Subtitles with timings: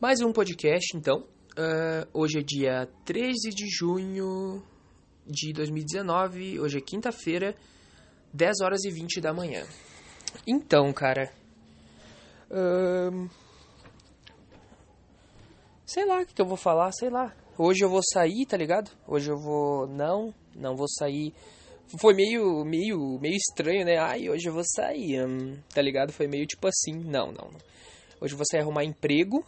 [0.00, 1.20] Mais um podcast, então.
[1.56, 4.60] Uh, hoje é dia 13 de junho
[5.24, 6.58] de 2019.
[6.58, 7.54] Hoje é quinta-feira,
[8.32, 9.64] 10 horas e 20 da manhã.
[10.46, 11.32] Então, cara.
[12.50, 13.30] Uh,
[15.86, 17.32] sei lá o que, eu vou falar, sei lá.
[17.56, 18.90] Hoje eu vou sair, tá ligado?
[19.06, 19.86] Hoje eu vou.
[19.86, 21.32] Não, não vou sair.
[22.00, 23.96] Foi meio, meio, meio estranho, né?
[23.96, 26.12] Ai, hoje eu vou sair, hum, tá ligado?
[26.12, 26.94] Foi meio tipo assim.
[26.94, 27.60] Não, não, não.
[28.20, 29.44] Hoje você vai arrumar emprego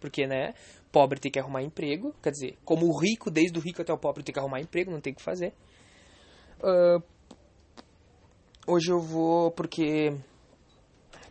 [0.00, 0.54] porque, né,
[0.90, 2.14] pobre tem que arrumar emprego.
[2.22, 4.90] Quer dizer, como o rico, desde o rico até o pobre, tem que arrumar emprego,
[4.90, 5.52] não tem o que fazer.
[6.60, 7.02] Uh,
[8.66, 10.14] hoje eu vou porque,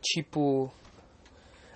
[0.02, 0.72] tipo,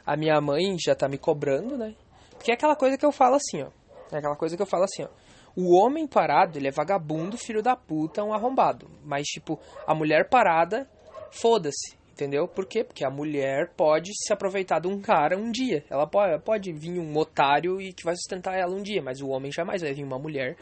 [0.05, 1.96] a minha mãe já tá me cobrando, né?
[2.32, 3.70] Porque é aquela coisa que eu falo assim, ó.
[4.12, 5.10] É aquela coisa que eu falo assim, ó.
[5.55, 8.90] O homem parado, ele é vagabundo, filho da puta, um arrombado.
[9.04, 10.90] Mas, tipo, a mulher parada,
[11.30, 12.01] foda-se.
[12.13, 12.47] Entendeu?
[12.47, 12.83] Por quê?
[12.83, 15.83] Porque a mulher pode se aproveitar de um cara um dia.
[15.89, 19.29] Ela pode, pode vir um otário e que vai sustentar ela um dia, mas o
[19.29, 20.55] homem jamais vai vir uma mulher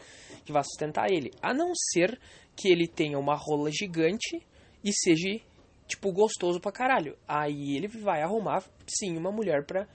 [0.44, 1.30] que vai sustentar ele.
[1.42, 2.18] A não ser
[2.56, 4.40] que ele tenha uma rola gigante
[4.82, 5.40] e seja,
[5.86, 7.16] tipo, gostoso pra caralho.
[7.26, 9.86] Aí ele vai arrumar, sim, uma mulher pra,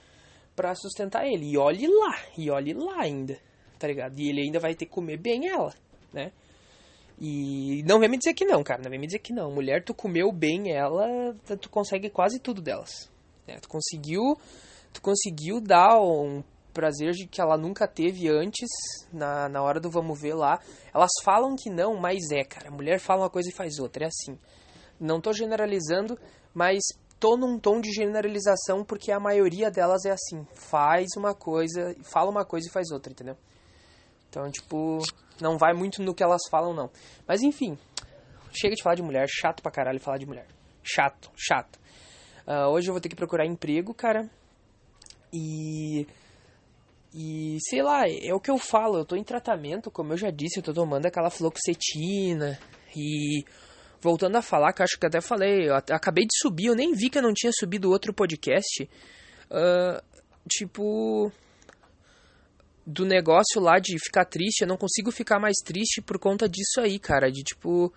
[0.56, 1.52] pra sustentar ele.
[1.52, 3.40] E olhe lá, e olhe lá ainda,
[3.80, 4.20] tá ligado?
[4.20, 5.74] E ele ainda vai ter que comer bem ela,
[6.14, 6.32] né?
[7.20, 8.82] E não vem me dizer que não, cara.
[8.84, 9.52] Não vem me dizer que não.
[9.52, 11.08] Mulher, tu comeu bem ela,
[11.62, 13.10] tu consegue quase tudo delas.
[13.48, 14.38] É, tu conseguiu.
[14.92, 16.44] Tu conseguiu dar um
[16.74, 18.68] prazer de que ela nunca teve antes,
[19.12, 20.60] na, na hora do vamos ver lá.
[20.94, 22.70] Elas falam que não, mas é, cara.
[22.70, 24.04] Mulher fala uma coisa e faz outra.
[24.04, 24.38] É assim.
[25.00, 26.18] Não tô generalizando,
[26.54, 26.82] mas
[27.20, 30.46] tô num tom de generalização porque a maioria delas é assim.
[30.54, 33.38] Faz uma coisa, fala uma coisa e faz outra, entendeu?
[34.30, 35.00] Então, tipo,
[35.42, 36.90] não vai muito no que elas falam, não.
[37.28, 37.78] Mas enfim,
[38.52, 40.48] chega de falar de mulher, chato pra caralho falar de mulher.
[40.84, 41.80] Chato, chato.
[42.48, 44.30] Uh, hoje eu vou ter que procurar emprego, cara.
[45.34, 46.08] E.
[47.18, 50.30] E sei lá, é o que eu falo, eu tô em tratamento, como eu já
[50.30, 52.60] disse, eu tô tomando aquela fluoxetina.
[52.96, 53.44] E.
[54.02, 57.10] Voltando a falar, que acho que até falei, eu acabei de subir, eu nem vi
[57.10, 58.88] que eu não tinha subido outro podcast.
[59.50, 60.00] Uh,
[60.48, 61.32] tipo,
[62.86, 66.80] do negócio lá de ficar triste, eu não consigo ficar mais triste por conta disso
[66.80, 67.32] aí, cara.
[67.32, 67.94] De tipo.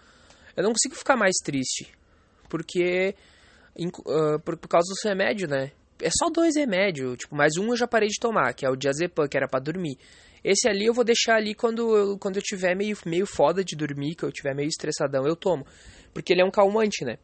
[0.56, 1.92] Eu não consigo ficar mais triste.
[2.48, 3.14] Porque.
[3.78, 5.70] Uh, por, por, causa dos remédios, né?
[6.02, 7.16] É só dois remédios.
[7.18, 9.60] Tipo, mais um eu já parei de tomar, que é o diazepam, que era para
[9.60, 9.98] dormir.
[10.42, 13.76] Esse ali eu vou deixar ali quando eu, quando eu tiver meio, meio foda de
[13.76, 15.66] dormir, que eu tiver meio estressadão, eu tomo.
[16.12, 17.18] Porque ele é um calmante, né?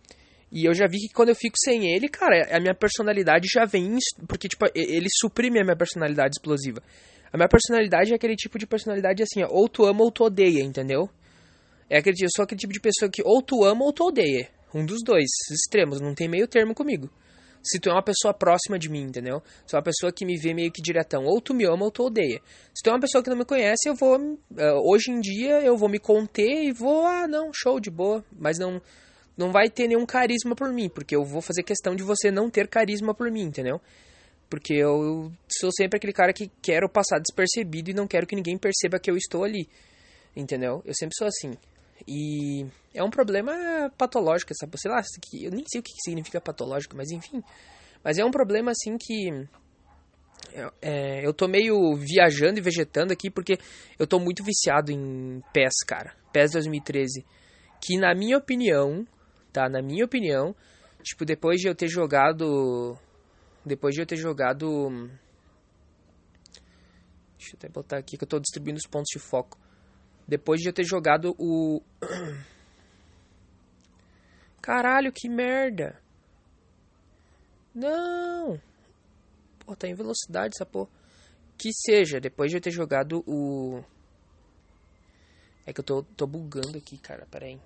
[0.53, 3.65] E eu já vi que quando eu fico sem ele, cara, a minha personalidade já
[3.65, 3.97] vem.
[4.29, 6.81] Porque, tipo, ele suprime a minha personalidade explosiva.
[7.35, 10.23] A minha personalidade é aquele tipo de personalidade assim, ó, ou tu ama ou tu
[10.23, 11.11] odeia, entendeu?
[11.91, 14.49] É aquele, eu sou aquele tipo de pessoa que ou tu ama ou tu odeia.
[14.73, 17.11] Um dos dois, extremos, não tem meio termo comigo.
[17.61, 19.43] Se tu é uma pessoa próxima de mim, entendeu?
[19.67, 21.91] Se é uma pessoa que me vê meio que diretão, ou tu me ama ou
[21.91, 22.41] tu odeia.
[22.73, 24.17] Se tu é uma pessoa que não me conhece, eu vou.
[24.17, 24.39] Uh,
[24.89, 28.25] hoje em dia eu vou me conter e vou, ah, não, show de boa.
[28.31, 28.81] Mas não,
[29.37, 32.49] não vai ter nenhum carisma por mim, porque eu vou fazer questão de você não
[32.49, 33.81] ter carisma por mim, entendeu?
[34.55, 38.57] Porque eu sou sempre aquele cara que quero passar despercebido e não quero que ninguém
[38.57, 39.69] perceba que eu estou ali.
[40.37, 40.81] Entendeu?
[40.85, 41.59] Eu sempre sou assim.
[42.07, 43.53] E é um problema
[43.99, 45.03] patológico, essa, sei lá,
[45.43, 47.43] eu nem sei o que significa patológico, mas enfim.
[48.05, 49.29] Mas é um problema assim que
[50.81, 53.59] é, eu tô meio viajando e vegetando aqui porque
[53.99, 56.15] eu tô muito viciado em PES, cara.
[56.33, 57.25] PES 2013.
[57.85, 59.05] Que na minha opinião,
[59.53, 59.69] tá?
[59.69, 60.55] Na minha opinião,
[61.03, 62.97] tipo, depois de eu ter jogado
[63.65, 64.91] depois de eu ter jogado.
[67.39, 69.59] Deixa eu até botar aqui que eu estou distribuindo os pontos de foco.
[70.27, 71.83] Depois de eu ter jogado o.
[74.61, 76.01] Caralho, que merda!
[77.75, 78.59] Não!
[79.59, 80.91] Pô, tá em velocidade essa porra.
[81.59, 83.83] Que seja, depois de eu ter jogado o.
[85.67, 87.61] É que eu tô, tô bugando aqui, cara, pera aí.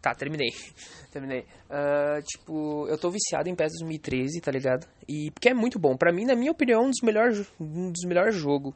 [0.00, 0.50] Tá, terminei.
[1.10, 1.40] terminei.
[1.70, 4.86] Uh, tipo, eu tô viciado em PES 2013, tá ligado?
[5.08, 5.96] E porque é muito bom.
[5.96, 8.74] Pra mim, na minha opinião, um dos melhores, um dos melhores jogos.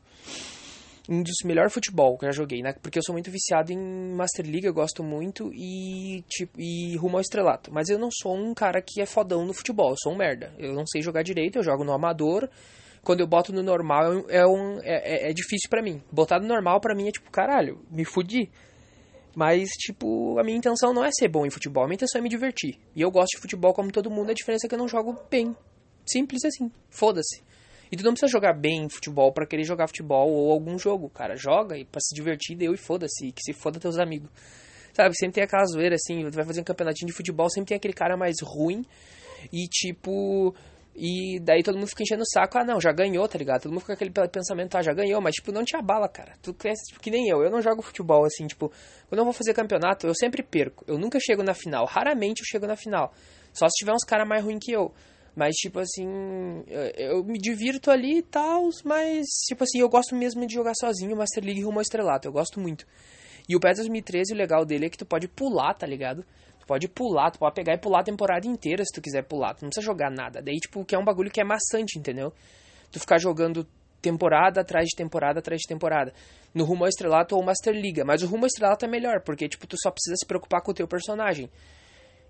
[1.08, 2.72] Um dos melhores futebol que eu já joguei, né?
[2.80, 7.16] Porque eu sou muito viciado em Master League, eu gosto muito e tipo e rumo
[7.16, 7.72] ao estrelato.
[7.72, 10.54] Mas eu não sou um cara que é fodão no futebol, eu sou um merda.
[10.56, 12.48] Eu não sei jogar direito, eu jogo no amador.
[13.02, 16.02] Quando eu boto no normal é, um, é, é, é difícil para mim.
[16.12, 18.50] Botar no normal para mim é tipo, caralho, me fudi.
[19.34, 22.22] Mas, tipo, a minha intenção não é ser bom em futebol, a minha intenção é
[22.22, 22.78] me divertir.
[22.94, 25.16] E eu gosto de futebol como todo mundo, a diferença é que eu não jogo
[25.30, 25.54] bem.
[26.04, 27.42] Simples assim, foda-se.
[27.92, 31.08] E tu não precisa jogar bem em futebol para querer jogar futebol ou algum jogo,
[31.08, 31.36] cara.
[31.36, 33.32] Joga e pra se divertir, deu e foda-se.
[33.32, 34.30] Que se foda teus amigos.
[34.92, 37.76] Sabe, sempre tem aquela zoeira assim, tu vai fazer um campeonatinho de futebol, sempre tem
[37.76, 38.84] aquele cara mais ruim.
[39.52, 40.54] E tipo,
[40.94, 43.62] E daí todo mundo fica enchendo o saco, ah não, já ganhou, tá ligado?
[43.62, 46.32] Todo mundo fica com aquele pensamento, ah, já ganhou, mas tipo, não te abala, cara.
[46.42, 48.70] Tu cresce, tipo, que nem eu, eu não jogo futebol assim, tipo,
[49.08, 50.84] quando eu vou fazer campeonato, eu sempre perco.
[50.86, 53.12] Eu nunca chego na final, raramente eu chego na final.
[53.52, 54.92] Só se tiver uns caras mais ruins que eu.
[55.34, 56.06] Mas, tipo assim,
[56.96, 61.16] eu me divirto ali e tal, mas, tipo assim, eu gosto mesmo de jogar sozinho
[61.16, 62.84] Master League rumo ao estrelato, eu gosto muito.
[63.48, 66.24] E o PES 2013, o legal dele é que tu pode pular, tá ligado?
[66.70, 69.62] Pode pular, tu pode pegar e pular a temporada inteira se tu quiser pular, tu
[69.62, 70.40] não precisa jogar nada.
[70.40, 72.32] Daí, tipo, que é um bagulho que é maçante, entendeu?
[72.92, 73.66] Tu ficar jogando
[74.00, 76.12] temporada atrás de temporada atrás de temporada.
[76.54, 78.04] No rumo ao estrelato ou Master Liga.
[78.04, 80.70] Mas o rumo ao estrelato é melhor, porque, tipo, tu só precisa se preocupar com
[80.70, 81.50] o teu personagem.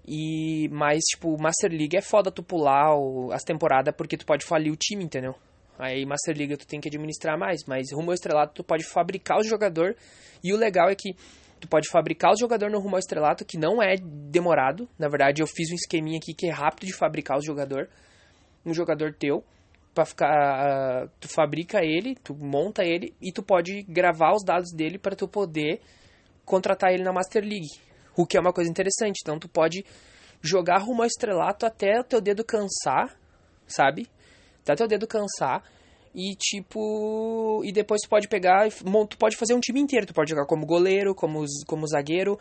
[0.08, 2.94] E mas tipo, Master League é foda tu pular
[3.34, 5.34] as temporadas porque tu pode falir o time, entendeu?
[5.78, 9.36] Aí Master League tu tem que administrar mais, mas rumo ao estrelato tu pode fabricar
[9.36, 9.94] o jogador
[10.42, 11.14] e o legal é que
[11.60, 14.88] tu pode fabricar o jogador no rumo ao estrelato que não é demorado.
[14.98, 17.88] Na verdade, eu fiz um esqueminha aqui que é rápido de fabricar o jogador,
[18.64, 19.44] um jogador teu
[19.94, 24.72] para ficar uh, tu fabrica ele, tu monta ele e tu pode gravar os dados
[24.72, 25.80] dele para tu poder
[26.44, 27.68] contratar ele na Master League.
[28.16, 29.20] O que é uma coisa interessante.
[29.22, 29.84] Então tu pode
[30.40, 33.14] jogar rumo ao estrelato até o teu dedo cansar,
[33.66, 34.08] sabe?
[34.62, 35.62] Até o teu dedo cansar.
[36.14, 37.62] E tipo.
[37.64, 38.68] E depois tu pode pegar.
[39.08, 40.06] Tu pode fazer um time inteiro.
[40.06, 42.38] Tu pode jogar como goleiro, como, como zagueiro.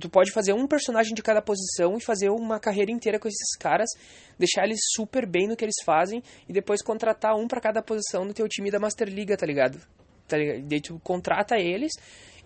[0.00, 3.56] Tu pode fazer um personagem de cada posição e fazer uma carreira inteira com esses
[3.56, 3.88] caras,
[4.36, 8.24] deixar eles super bem no que eles fazem e depois contratar um para cada posição
[8.24, 9.78] no teu time da Master Liga, tá ligado?
[10.26, 10.66] Tá ligado?
[10.66, 11.92] Daí tu contrata eles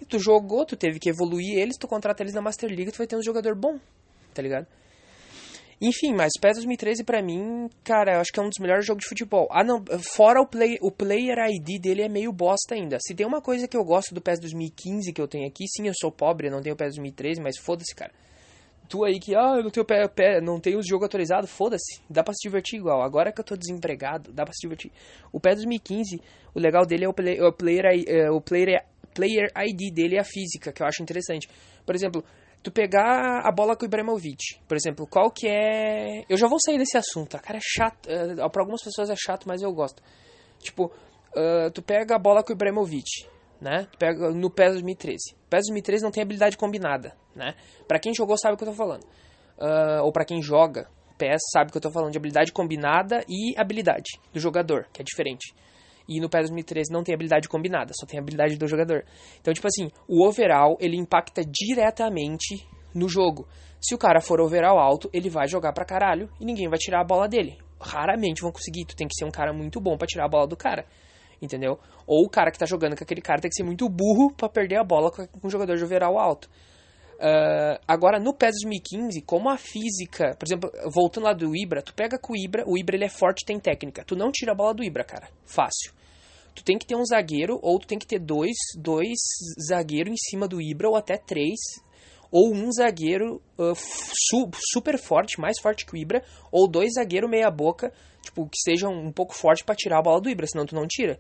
[0.01, 2.99] e tu jogou, tu teve que evoluir eles, tu contrata eles na Master League, tu
[2.99, 3.79] vai ter um jogador bom,
[4.35, 4.67] tá ligado?
[5.81, 9.05] Enfim, mas PES 2013 pra mim, cara, eu acho que é um dos melhores jogos
[9.05, 9.47] de futebol.
[9.51, 12.99] Ah, não, fora o, play, o Player ID dele é meio bosta ainda.
[13.01, 15.87] Se tem uma coisa que eu gosto do PES 2015 que eu tenho aqui, sim,
[15.87, 18.13] eu sou pobre, não tenho o PES 2013, mas foda-se, cara.
[18.89, 22.01] Tu aí que, ah, eu não tenho, pé, pé, não tenho o jogo atualizado, foda-se,
[22.11, 23.01] dá pra se divertir igual.
[23.03, 24.91] Agora que eu tô desempregado, dá pra se divertir.
[25.33, 26.21] O PES 2015,
[26.55, 28.83] o legal dele é o, play, o Player, é, o player
[29.15, 31.49] player ID dele é a física, que eu acho interessante.
[31.85, 32.25] Por exemplo,
[32.63, 36.25] tu pegar a bola com o Ibrahimovic, por exemplo, qual que é...
[36.29, 37.39] Eu já vou sair desse assunto, tá?
[37.39, 38.09] Cara, é chato.
[38.09, 40.03] Uh, pra algumas pessoas é chato, mas eu gosto.
[40.59, 43.27] Tipo, uh, tu pega a bola com o Ibrahimovic,
[43.61, 43.87] né?
[43.93, 45.17] Tu pega no PES 2013.
[45.49, 47.55] PES 2013 não tem habilidade combinada, né?
[47.87, 49.05] Pra quem jogou sabe o que eu tô falando.
[49.59, 50.89] Uh, ou pra quem joga
[51.19, 55.03] PES sabe o que eu tô falando de habilidade combinada e habilidade do jogador, que
[55.03, 55.53] é diferente.
[56.09, 59.05] E no PES 2013 não tem habilidade combinada, só tem habilidade do jogador.
[59.41, 63.47] Então, tipo assim, o overall, ele impacta diretamente no jogo.
[63.79, 67.03] Se o cara for overall alto, ele vai jogar pra caralho e ninguém vai tirar
[67.03, 67.59] a bola dele.
[67.79, 70.47] Raramente vão conseguir, tu tem que ser um cara muito bom para tirar a bola
[70.47, 70.87] do cara.
[71.43, 71.79] Entendeu?
[72.07, 74.49] Ou o cara que tá jogando com aquele cara tem que ser muito burro para
[74.49, 76.49] perder a bola com um jogador de overall alto.
[77.19, 81.93] Uh, agora, no PES 2015, como a física, por exemplo, voltando lá do Ibra, tu
[81.93, 84.05] pega com o Ibra, o Ibra ele é forte tem técnica.
[84.05, 85.29] Tu não tira a bola do Ibra, cara.
[85.45, 85.98] Fácil
[86.59, 89.17] tu tem que ter um zagueiro, ou tu tem que ter dois, dois
[89.69, 91.59] zagueiros em cima do Ibra, ou até três,
[92.31, 97.31] ou um zagueiro uh, su super forte, mais forte que o Ibra, ou dois zagueiros
[97.31, 100.67] meia boca, tipo, que sejam um pouco forte para tirar a bola do Ibra, senão
[100.67, 101.19] tu não tira.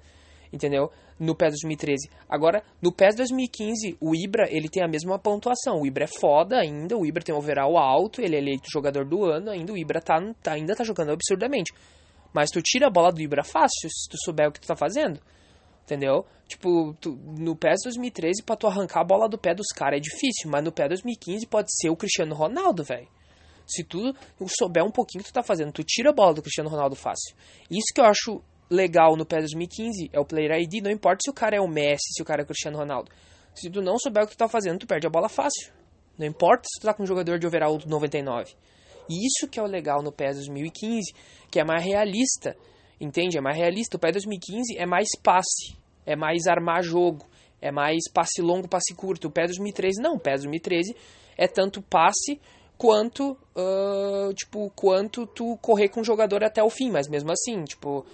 [0.52, 0.90] Entendeu?
[1.20, 2.08] No PES 2013.
[2.28, 5.80] Agora, no PES 2015, o Ibra, ele tem a mesma pontuação.
[5.80, 9.04] O Ibra é foda ainda, o Ibra tem um overall alto, ele é eleito jogador
[9.04, 11.72] do ano, ainda o Ibra tá, tá, ainda tá jogando absurdamente.
[12.32, 14.76] Mas tu tira a bola do Ibra fácil se tu souber o que tu tá
[14.76, 15.20] fazendo.
[15.84, 16.26] Entendeu?
[16.46, 20.00] Tipo, tu, no PES 2013, pra tu arrancar a bola do pé dos caras é
[20.00, 23.08] difícil, mas no PES 2015 pode ser o Cristiano Ronaldo, velho.
[23.66, 24.14] Se tu
[24.58, 26.94] souber um pouquinho o que tu tá fazendo, tu tira a bola do Cristiano Ronaldo
[26.94, 27.34] fácil.
[27.70, 31.30] Isso que eu acho legal no PES 2015 é o Player ID, não importa se
[31.30, 33.10] o cara é o Messi, se o cara é o Cristiano Ronaldo.
[33.54, 35.72] Se tu não souber o que tu tá fazendo, tu perde a bola fácil.
[36.18, 38.54] Não importa se tu tá com um jogador de overall do 99.
[39.08, 41.12] E isso que é o legal no PES 2015,
[41.50, 42.56] que é mais realista,
[43.00, 43.38] entende?
[43.38, 43.96] É mais realista.
[43.96, 47.26] O PES 2015 é mais passe, é mais armar jogo,
[47.60, 49.28] é mais passe longo, passe curto.
[49.28, 50.96] O PES 2013 não, o PES 2013
[51.36, 52.40] é tanto passe
[52.76, 57.64] quanto, uh, tipo, quanto tu correr com o jogador até o fim, mas mesmo assim,
[57.64, 58.06] tipo,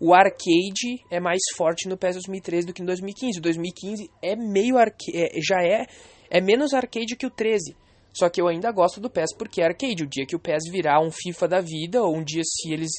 [0.00, 3.38] o arcade é mais forte no PES 2013 do que no 2015.
[3.38, 5.86] O 2015 é meio arcade, é, já é,
[6.30, 7.76] é menos arcade que o 13.
[8.12, 10.02] Só que eu ainda gosto do PES porque é arcade.
[10.02, 12.90] O dia que o PES virar um FIFA da vida, ou um dia se eles,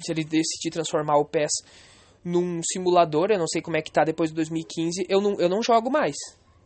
[0.00, 1.50] se eles decidir transformar o PES
[2.24, 5.48] num simulador, eu não sei como é que tá depois de 2015, eu não, eu
[5.48, 6.16] não jogo mais.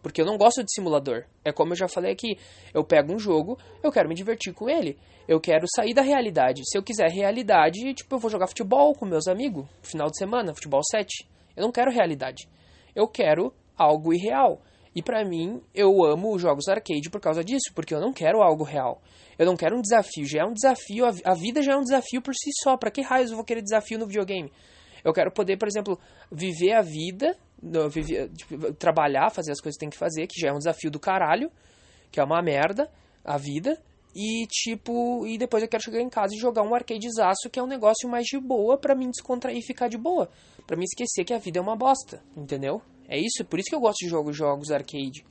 [0.02, 1.24] Porque eu não gosto de simulador.
[1.44, 2.36] É como eu já falei aqui.
[2.74, 4.98] Eu pego um jogo, eu quero me divertir com ele.
[5.28, 6.62] Eu quero sair da realidade.
[6.64, 10.52] Se eu quiser realidade, tipo, eu vou jogar futebol com meus amigos, final de semana,
[10.54, 11.28] futebol 7.
[11.56, 12.48] Eu não quero realidade.
[12.96, 14.60] Eu quero algo irreal.
[14.94, 18.62] E pra mim, eu amo jogos arcade por causa disso, porque eu não quero algo
[18.62, 19.00] real.
[19.38, 22.20] Eu não quero um desafio, já é um desafio, a vida já é um desafio
[22.20, 22.76] por si só.
[22.76, 24.52] Para que raios eu vou querer desafio no videogame?
[25.04, 25.98] Eu quero poder, por exemplo,
[26.30, 27.36] viver a vida,
[27.90, 30.90] viver, tipo, trabalhar, fazer as coisas que tem que fazer, que já é um desafio
[30.90, 31.50] do caralho,
[32.10, 32.90] que é uma merda,
[33.24, 33.80] a vida.
[34.14, 37.62] E tipo, e depois eu quero chegar em casa e jogar um arcadezaço, que é
[37.62, 40.28] um negócio mais de boa para mim descontrair e ficar de boa,
[40.66, 42.82] para mim esquecer que a vida é uma bosta, entendeu?
[43.08, 45.24] É isso, por isso que eu gosto de jogos, jogos arcade.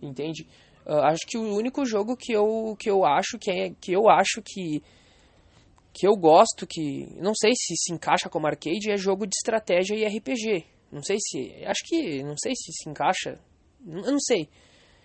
[0.00, 0.46] Entende?
[0.86, 4.08] Uh, acho que o único jogo que eu, que eu acho que é que eu
[4.08, 4.82] acho que
[5.92, 9.96] que eu gosto que não sei se se encaixa como arcade é jogo de estratégia
[9.96, 10.64] e RPG.
[10.92, 13.38] Não sei se, acho que não sei se se encaixa,
[13.86, 14.48] eu não sei.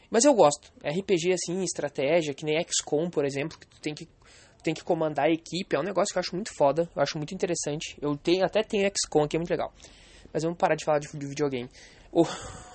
[0.10, 0.72] Mas eu gosto.
[0.84, 4.08] RPG assim, estratégia, que nem XCOM, por exemplo, que tu tem que
[4.64, 7.18] tem que comandar a equipe, é um negócio que eu acho muito foda, eu acho
[7.18, 7.98] muito interessante.
[8.02, 9.74] Eu tenho até tenho XCOM que é muito legal.
[10.32, 11.70] Mas vamos parar de falar de videogame.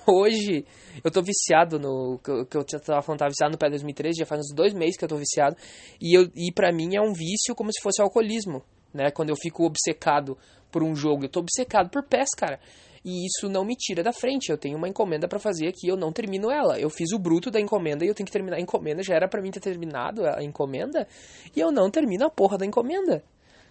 [0.05, 0.65] Hoje
[1.03, 2.19] eu tô viciado no.
[2.19, 5.03] Que eu, tava falando, tava viciado no pé 2013, já faz uns dois meses que
[5.05, 5.55] eu tô viciado.
[6.01, 9.11] E, eu, e pra mim é um vício como se fosse alcoolismo, né?
[9.11, 10.37] Quando eu fico obcecado
[10.71, 11.25] por um jogo.
[11.25, 12.59] Eu tô obcecado por pés, cara.
[13.03, 14.49] E isso não me tira da frente.
[14.49, 16.79] Eu tenho uma encomenda para fazer aqui, eu não termino ela.
[16.79, 19.03] Eu fiz o bruto da encomenda e eu tenho que terminar a encomenda.
[19.03, 21.07] Já era para mim ter terminado a encomenda
[21.55, 23.23] e eu não termino a porra da encomenda.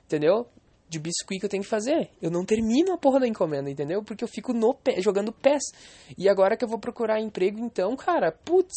[0.07, 0.47] Entendeu?
[0.89, 2.11] De biscuit que eu tenho que fazer.
[2.21, 4.03] Eu não termino a porra da encomenda, entendeu?
[4.03, 5.63] Porque eu fico no pé, jogando pés.
[6.17, 8.75] E agora que eu vou procurar emprego, então, cara, putz.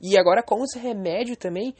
[0.00, 1.74] E agora com os remédios também,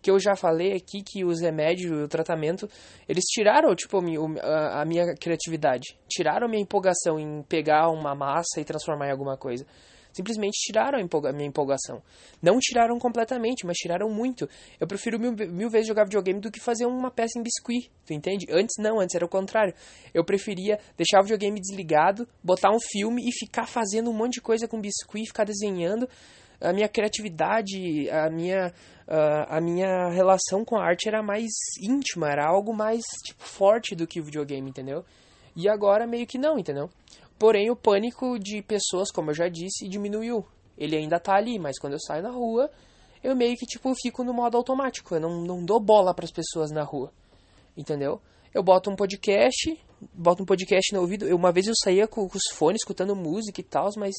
[0.00, 2.68] que eu já falei aqui que os remédios, o tratamento,
[3.08, 5.98] eles tiraram, tipo, a minha criatividade.
[6.08, 9.66] Tiraram a minha empolgação em pegar uma massa e transformar em alguma coisa.
[10.18, 12.02] Simplesmente tiraram a, empolga minha empolgação.
[12.42, 14.48] Não tiraram completamente, mas tiraram muito.
[14.80, 18.12] Eu prefiro mil, mil vezes jogar videogame do que fazer uma peça em biscuit, tu
[18.12, 18.44] entende?
[18.50, 19.72] Antes não, antes era o contrário.
[20.12, 24.40] Eu preferia deixar o videogame desligado, botar um filme e ficar fazendo um monte de
[24.40, 26.08] coisa com biscuit, ficar desenhando.
[26.60, 28.72] A minha criatividade, a minha,
[29.06, 31.48] uh, a minha relação com a arte era mais
[31.80, 35.04] íntima, era algo mais tipo, forte do que o videogame, entendeu?
[35.54, 36.90] E agora meio que não, entendeu?
[37.38, 40.44] Porém, o pânico de pessoas, como eu já disse, diminuiu.
[40.76, 42.68] Ele ainda tá ali, mas quando eu saio na rua,
[43.22, 45.14] eu meio que tipo fico no modo automático.
[45.14, 47.12] Eu não, não dou bola para as pessoas na rua.
[47.76, 48.20] Entendeu?
[48.52, 49.78] Eu boto um podcast,
[50.12, 51.28] boto um podcast no ouvido.
[51.28, 54.16] Eu, uma vez eu saía com, com os fones escutando música e tal, mas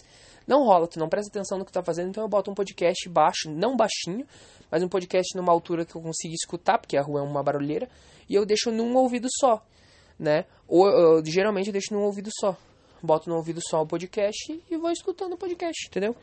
[0.47, 3.09] não rola, tu não presta atenção no que tá fazendo, então eu boto um podcast
[3.09, 4.25] baixo, não baixinho,
[4.71, 7.89] mas um podcast numa altura que eu consiga escutar, porque a rua é uma barulheira,
[8.29, 9.65] e eu deixo num ouvido só,
[10.17, 10.45] né?
[10.67, 12.55] Ou eu, geralmente eu deixo num ouvido só
[13.05, 16.15] boto no ouvido só o podcast e vou escutando o podcast, entendeu?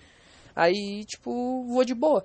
[0.54, 2.24] Aí, tipo, vou de boa.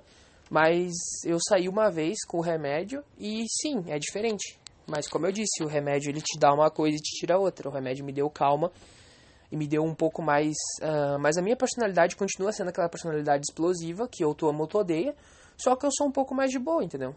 [0.50, 0.92] Mas
[1.24, 4.58] eu saí uma vez com o remédio e sim, é diferente.
[4.86, 7.68] Mas como eu disse, o remédio ele te dá uma coisa e te tira outra.
[7.68, 8.70] O remédio me deu calma
[9.50, 10.54] e me deu um pouco mais.
[10.80, 14.66] Uh, mas a minha personalidade continua sendo aquela personalidade explosiva que eu tô amo ou
[14.66, 15.14] tu odeia.
[15.56, 17.14] Só que eu sou um pouco mais de boa, entendeu?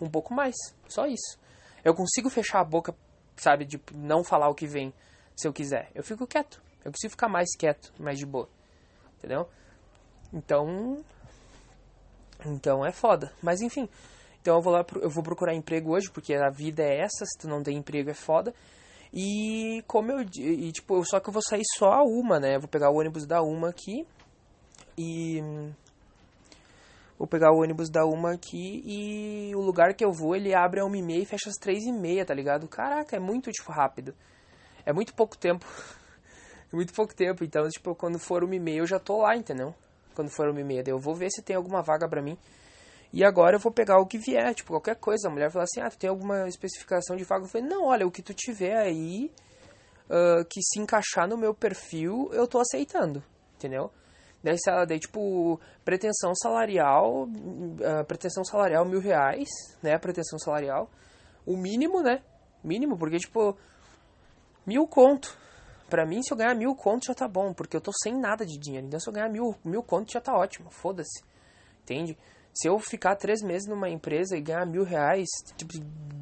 [0.00, 0.54] Um pouco mais.
[0.88, 1.38] Só isso.
[1.84, 2.94] Eu consigo fechar a boca,
[3.36, 4.92] sabe, de não falar o que vem
[5.36, 5.90] se eu quiser.
[5.94, 6.63] Eu fico quieto.
[6.84, 8.48] Eu consigo ficar mais quieto, mais de boa.
[9.16, 9.48] Entendeu?
[10.32, 11.02] Então.
[12.44, 13.32] Então é foda.
[13.42, 13.88] Mas enfim.
[14.40, 17.38] Então eu vou lá, eu vou procurar emprego hoje, porque a vida é essa, se
[17.38, 18.54] tu não tem emprego é foda.
[19.10, 20.20] E como eu.
[20.20, 22.56] E, tipo, só que eu vou sair só a uma, né?
[22.56, 24.06] Eu vou pegar o ônibus da uma aqui.
[24.98, 25.40] E.
[27.16, 30.80] Vou pegar o ônibus da uma aqui e o lugar que eu vou, ele abre
[30.80, 32.66] a uma e meia e fecha às três e meia, tá ligado?
[32.66, 34.12] Caraca, é muito, tipo, rápido.
[34.84, 35.64] É muito pouco tempo
[36.74, 37.44] muito pouco tempo.
[37.44, 39.74] Então, tipo, quando for uma e meia eu já tô lá, entendeu?
[40.14, 42.38] Quando for uma e meia, eu vou ver se tem alguma vaga pra mim.
[43.12, 45.28] E agora eu vou pegar o que vier, tipo, qualquer coisa.
[45.28, 47.44] A mulher fala assim, ah, tu tem alguma especificação de vaga?
[47.44, 49.30] Eu falei, não, olha, o que tu tiver aí,
[50.10, 53.22] uh, que se encaixar no meu perfil, eu tô aceitando,
[53.56, 53.90] entendeu?
[54.42, 59.48] Daí, daí tipo, pretensão salarial, uh, pretensão salarial mil reais,
[59.82, 60.90] né, pretensão salarial.
[61.46, 62.20] O mínimo, né,
[62.62, 63.56] mínimo, porque, tipo,
[64.66, 65.38] mil conto.
[65.88, 68.44] Pra mim, se eu ganhar mil contos já tá bom, porque eu tô sem nada
[68.44, 68.86] de dinheiro.
[68.86, 71.22] Então, se eu ganhar mil, mil contos já tá ótimo, foda-se.
[71.82, 72.16] Entende?
[72.52, 75.72] Se eu ficar três meses numa empresa e ganhar mil reais, tipo,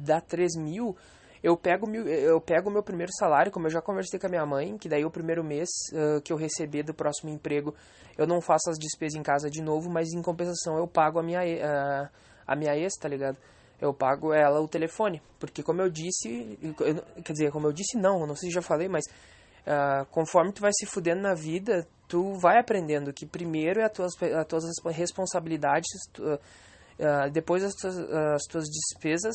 [0.03, 0.95] dá três mil,
[1.43, 4.29] eu pego mil, eu pego o meu primeiro salário, como eu já conversei com a
[4.29, 7.75] minha mãe, que daí o primeiro mês uh, que eu receber do próximo emprego,
[8.17, 11.23] eu não faço as despesas em casa de novo, mas em compensação eu pago a
[11.23, 12.09] minha, uh,
[12.47, 13.37] a minha ex, tá ligado?
[13.79, 16.57] Eu pago ela o telefone, porque como eu disse,
[17.23, 19.03] quer dizer, como eu disse não, não sei se já falei, mas
[19.65, 23.91] Uh, conforme tu vai se fudendo na vida, tu vai aprendendo que primeiro é as
[23.91, 29.33] tuas, as tuas responsabilidades, tu, uh, depois as tuas, as tuas despesas,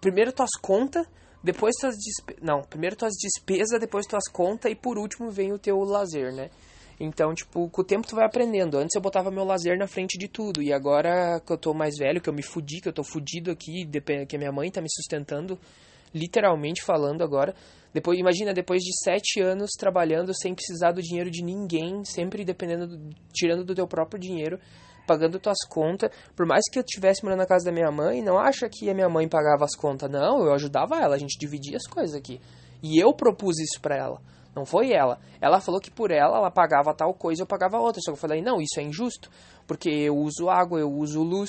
[0.00, 1.06] primeiro tuas contas,
[1.42, 5.58] depois tuas despesas, não, primeiro tuas despesas, depois tuas contas e por último vem o
[5.58, 6.50] teu lazer, né?
[6.98, 8.78] Então, tipo, com o tempo tu vai aprendendo.
[8.78, 10.62] Antes eu botava meu lazer na frente de tudo.
[10.62, 13.50] E agora que eu tô mais velho, que eu me fudi, que eu tô fudido
[13.50, 13.86] aqui,
[14.26, 15.58] que a minha mãe tá me sustentando,
[16.14, 17.54] literalmente falando agora.
[17.96, 22.86] Depois, imagina, depois de sete anos trabalhando sem precisar do dinheiro de ninguém, sempre dependendo,
[22.86, 24.60] do, tirando do teu próprio dinheiro,
[25.06, 26.10] pagando tuas contas.
[26.36, 28.94] Por mais que eu estivesse morando na casa da minha mãe, não acha que a
[28.94, 30.10] minha mãe pagava as contas.
[30.10, 32.38] Não, eu ajudava ela, a gente dividia as coisas aqui.
[32.82, 34.20] E eu propus isso pra ela.
[34.54, 35.18] Não foi ela.
[35.40, 38.02] Ela falou que por ela, ela pagava tal coisa, eu pagava outra.
[38.02, 39.30] Só que eu falei, não, isso é injusto,
[39.66, 41.48] porque eu uso água, eu uso luz,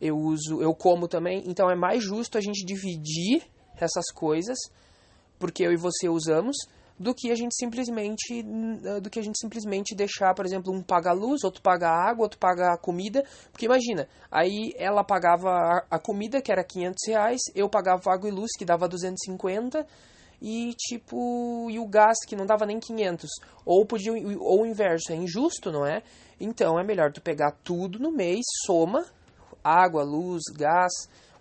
[0.00, 1.44] eu uso, eu como também.
[1.46, 3.44] Então é mais justo a gente dividir
[3.76, 4.58] essas coisas,
[5.44, 6.56] porque eu e você usamos,
[6.98, 8.42] do que a gente simplesmente
[9.02, 12.08] do que a gente simplesmente deixar, por exemplo, um paga a luz, outro paga a
[12.08, 13.22] água, outro paga a comida,
[13.52, 18.32] porque imagina, aí ela pagava a comida que era 500 reais, eu pagava água e
[18.32, 19.86] luz que dava 250
[20.40, 23.28] e tipo e o gás que não dava nem 500
[23.66, 26.02] ou podia ou o inverso é injusto não é?
[26.40, 29.04] Então é melhor tu pegar tudo no mês soma
[29.62, 30.92] água luz gás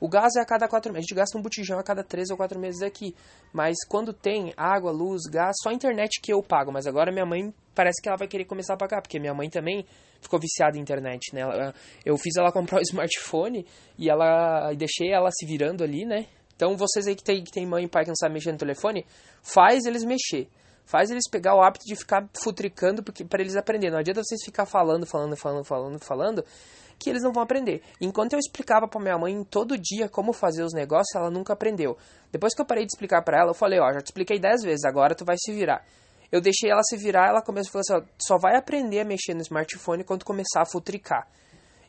[0.03, 2.29] o gás é a cada quatro meses a gente gasta um botijão a cada três
[2.29, 3.15] ou quatro meses aqui
[3.53, 7.25] mas quando tem água luz gás só a internet que eu pago mas agora minha
[7.25, 9.85] mãe parece que ela vai querer começar a pagar porque minha mãe também
[10.21, 11.43] ficou viciada em internet né
[12.05, 13.65] eu fiz ela comprar o smartphone
[13.97, 17.51] e ela e deixei ela se virando ali né então, vocês aí que tem, que
[17.51, 19.05] tem mãe e pai que não sabem mexer no telefone,
[19.41, 20.47] faz eles mexer.
[20.85, 23.91] Faz eles pegar o hábito de ficar futricando para eles aprenderem.
[23.91, 26.45] Não adianta vocês ficar falando, falando, falando, falando, falando,
[26.99, 27.81] que eles não vão aprender.
[27.99, 31.97] Enquanto eu explicava para minha mãe todo dia como fazer os negócios, ela nunca aprendeu.
[32.31, 34.63] Depois que eu parei de explicar para ela, eu falei, ó, já te expliquei 10
[34.63, 35.85] vezes, agora tu vai se virar.
[36.31, 39.05] Eu deixei ela se virar, ela começou a falar assim, ó, só vai aprender a
[39.05, 41.27] mexer no smartphone quando começar a futricar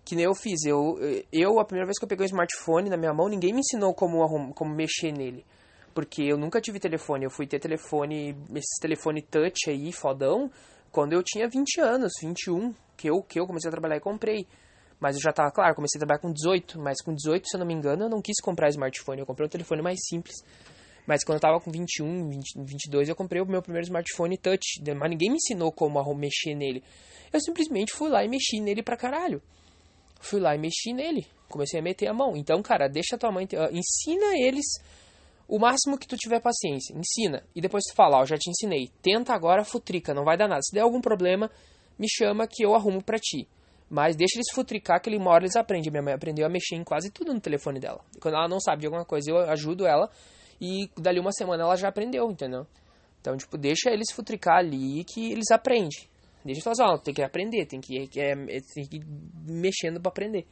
[0.04, 0.64] que nem eu fiz.
[0.64, 0.98] Eu,
[1.32, 3.94] eu, a primeira vez que eu peguei um smartphone na minha mão, ninguém me ensinou
[3.94, 5.44] como, como mexer nele.
[5.94, 7.24] Porque eu nunca tive telefone.
[7.24, 10.50] Eu fui ter telefone, esses telefone touch aí, fodão,
[10.90, 14.46] quando eu tinha 20 anos, 21, que eu, que eu comecei a trabalhar e comprei.
[15.00, 17.60] Mas eu já tava, claro, comecei a trabalhar com 18, mas com 18, se eu
[17.60, 19.20] não me engano, eu não quis comprar smartphone.
[19.20, 20.36] Eu comprei um telefone mais simples.
[21.06, 24.82] Mas quando eu tava com 21, 20, 22, eu comprei o meu primeiro smartphone touch.
[24.96, 26.82] Mas ninguém me ensinou como mexer nele.
[27.32, 29.42] Eu simplesmente fui lá e mexi nele pra caralho
[30.24, 31.26] fui lá e mexi nele.
[31.48, 32.36] Comecei a meter a mão.
[32.36, 33.44] Então, cara, deixa tua mãe.
[33.44, 34.64] Uh, ensina eles
[35.46, 36.94] o máximo que tu tiver paciência.
[36.96, 37.44] Ensina.
[37.54, 38.90] E depois tu fala, ó, já te ensinei.
[39.02, 40.62] Tenta agora, futrica, não vai dar nada.
[40.62, 41.50] Se der algum problema,
[41.98, 43.46] me chama que eu arrumo pra ti.
[43.94, 45.88] Mas deixa eles futricar que uma hora eles aprendem.
[45.88, 48.00] Minha mãe aprendeu a mexer em quase tudo no telefone dela.
[48.16, 50.10] E quando ela não sabe de alguma coisa, eu ajudo ela.
[50.60, 52.66] E dali uma semana ela já aprendeu, entendeu?
[53.20, 56.08] Então, tipo, deixa eles futricar ali que eles aprendem.
[56.44, 59.06] Deixa eu falar, tem que aprender, tem que, é, é, tem que ir
[59.46, 60.44] mexendo para aprender.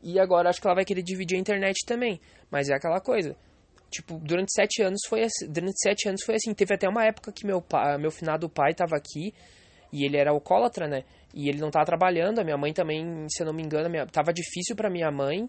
[0.00, 2.20] E agora acho que ela vai querer dividir a internet também.
[2.48, 3.34] Mas é aquela coisa.
[3.90, 5.50] Tipo, durante sete anos foi assim.
[5.50, 6.54] Durante sete anos foi assim.
[6.54, 9.34] Teve até uma época que meu, pai, meu finado pai tava aqui.
[9.92, 11.04] E ele era alcoólatra, né?
[11.34, 12.40] E ele não tava trabalhando.
[12.40, 15.48] A minha mãe também, se eu não me engano, minha, tava difícil para minha mãe.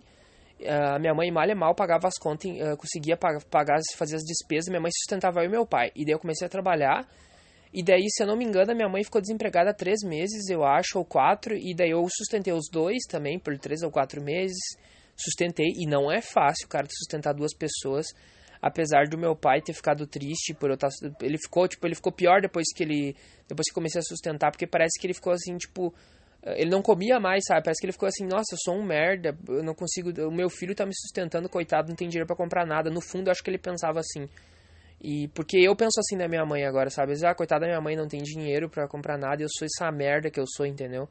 [0.67, 4.23] A uh, minha mãe mal e mal pagava as contas, uh, conseguia pagar, fazer as
[4.23, 4.67] despesas.
[4.69, 5.91] Minha mãe sustentava eu e meu pai.
[5.95, 7.08] E daí eu comecei a trabalhar.
[7.73, 10.63] E daí, se eu não me engano, a minha mãe ficou desempregada três meses, eu
[10.63, 11.56] acho, ou quatro.
[11.56, 14.58] E daí eu sustentei os dois também por três ou quatro meses.
[15.15, 15.67] Sustentei.
[15.78, 18.08] E não é fácil, cara, sustentar duas pessoas.
[18.62, 20.89] Apesar do meu pai ter ficado triste por eu estar.
[20.89, 23.15] Tá, ele ficou, tipo, ele ficou pior depois que ele.
[23.48, 25.93] Depois que comecei a sustentar, porque parece que ele ficou assim, tipo.
[26.41, 27.63] Ele não comia mais, sabe?
[27.63, 30.10] Parece que ele ficou assim, nossa, eu sou um merda, eu não consigo.
[30.26, 32.89] O meu filho tá me sustentando, coitado, não tem dinheiro para comprar nada.
[32.89, 34.28] No fundo, eu acho que ele pensava assim.
[35.02, 37.13] E porque eu penso assim da minha mãe agora, sabe?
[37.26, 40.30] Ah, coitada da minha mãe não tem dinheiro para comprar nada, eu sou essa merda
[40.30, 41.08] que eu sou, entendeu?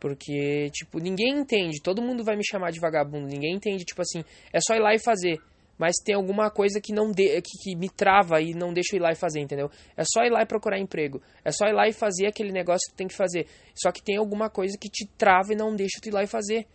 [0.00, 4.24] Porque, tipo, ninguém entende, todo mundo vai me chamar de vagabundo, ninguém entende, tipo assim,
[4.52, 5.40] é só ir lá e fazer.
[5.78, 8.98] Mas tem alguma coisa que não de, que, que me trava e não deixa eu
[8.98, 9.70] ir lá e fazer, entendeu?
[9.96, 11.20] É só ir lá e procurar emprego.
[11.44, 13.46] É só ir lá e fazer aquele negócio que tu tem que fazer.
[13.74, 16.26] Só que tem alguma coisa que te trava e não deixa tu ir lá e
[16.26, 16.66] fazer.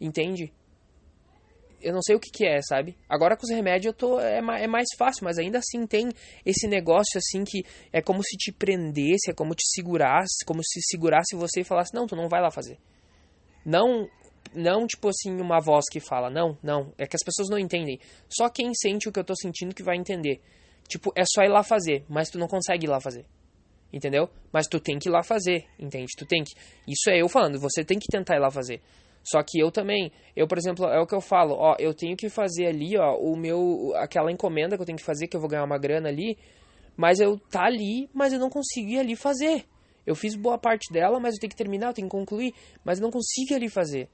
[0.00, 0.52] Entende?
[1.86, 2.96] eu não sei o que, que é, sabe?
[3.08, 6.08] Agora com os remédios eu tô, é, é mais fácil, mas ainda assim tem
[6.44, 10.80] esse negócio assim que é como se te prendesse, é como te segurasse, como se
[10.82, 12.78] segurasse você e falasse, não, tu não vai lá fazer.
[13.64, 14.08] Não,
[14.56, 18.00] não tipo assim, uma voz que fala, não, não, é que as pessoas não entendem.
[18.28, 20.40] Só quem sente o que eu tô sentindo que vai entender.
[20.88, 23.26] Tipo, é só ir lá fazer, mas tu não consegue ir lá fazer.
[23.92, 24.28] Entendeu?
[24.52, 26.12] Mas tu tem que ir lá fazer, entende?
[26.16, 26.52] Tu tem que.
[26.86, 28.80] Isso é eu falando, você tem que tentar ir lá fazer.
[29.22, 32.16] Só que eu também, eu, por exemplo, é o que eu falo, ó, eu tenho
[32.16, 35.40] que fazer ali, ó, o meu, aquela encomenda que eu tenho que fazer, que eu
[35.40, 36.38] vou ganhar uma grana ali,
[36.96, 39.64] mas eu tá ali, mas eu não consigo ir ali fazer.
[40.06, 42.98] Eu fiz boa parte dela, mas eu tenho que terminar, eu tenho que concluir, mas
[42.98, 44.08] eu não consigo ali fazer.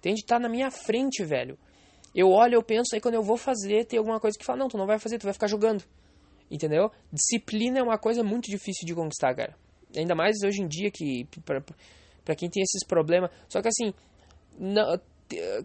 [0.00, 0.24] Entende?
[0.24, 1.56] Tá na minha frente, velho.
[2.14, 4.68] Eu olho, eu penso, aí quando eu vou fazer, tem alguma coisa que fala, não,
[4.68, 5.84] tu não vai fazer, tu vai ficar jogando.
[6.50, 6.90] Entendeu?
[7.12, 9.54] Disciplina é uma coisa muito difícil de conquistar, cara.
[9.96, 13.30] ainda mais hoje em dia que para quem tem esses problemas.
[13.48, 13.94] Só que assim,
[14.58, 14.98] não,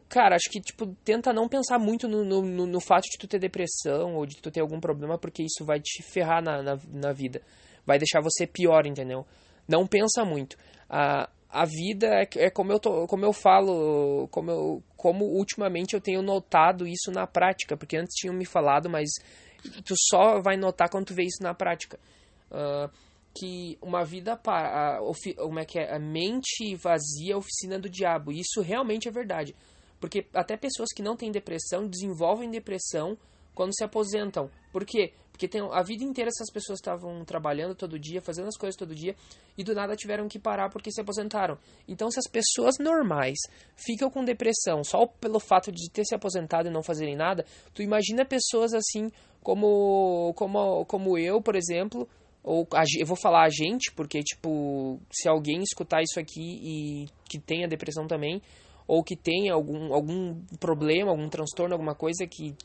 [0.08, 3.39] cara, acho que tipo tenta não pensar muito no, no, no, fato de tu ter
[3.39, 7.12] depressão ou de tu ter algum problema, porque isso vai te ferrar na, na, na
[7.12, 7.41] vida,
[7.86, 9.26] vai deixar você pior, entendeu?
[9.67, 10.56] Não pensa muito.
[10.88, 15.94] A, a vida é, é como eu tô, como eu falo, como eu, como ultimamente
[15.94, 19.10] eu tenho notado isso na prática, porque antes tinham me falado, mas
[19.86, 21.98] tu só vai notar quando tu vê isso na prática.
[22.52, 22.91] Uh,
[23.34, 25.00] que uma vida para
[25.38, 28.34] como é que é a mente vazia é a oficina do diabo.
[28.34, 29.56] Isso realmente é verdade.
[30.00, 33.18] Porque até pessoas que não têm depressão desenvolvem depressão
[33.54, 34.50] quando se aposentam.
[34.74, 38.56] Por quê porque tem a vida inteira essas pessoas estavam trabalhando todo dia fazendo as
[38.58, 39.13] coisas todo dia
[39.58, 41.58] e do nada tiveram que parar porque se aposentaram.
[41.86, 43.38] Então se as pessoas normais
[43.76, 47.82] ficam com depressão só pelo fato de ter se aposentado e não fazerem nada tu
[47.82, 49.12] imagina pessoas assim
[49.43, 52.08] como como como eu por exemplo
[52.41, 57.06] ou a, eu vou falar a gente, porque, tipo, se alguém escutar isso aqui e
[57.28, 58.39] que tenha depressão também,
[58.88, 62.56] ou que tenha algum, algum problema, algum transtorno, alguma coisa que,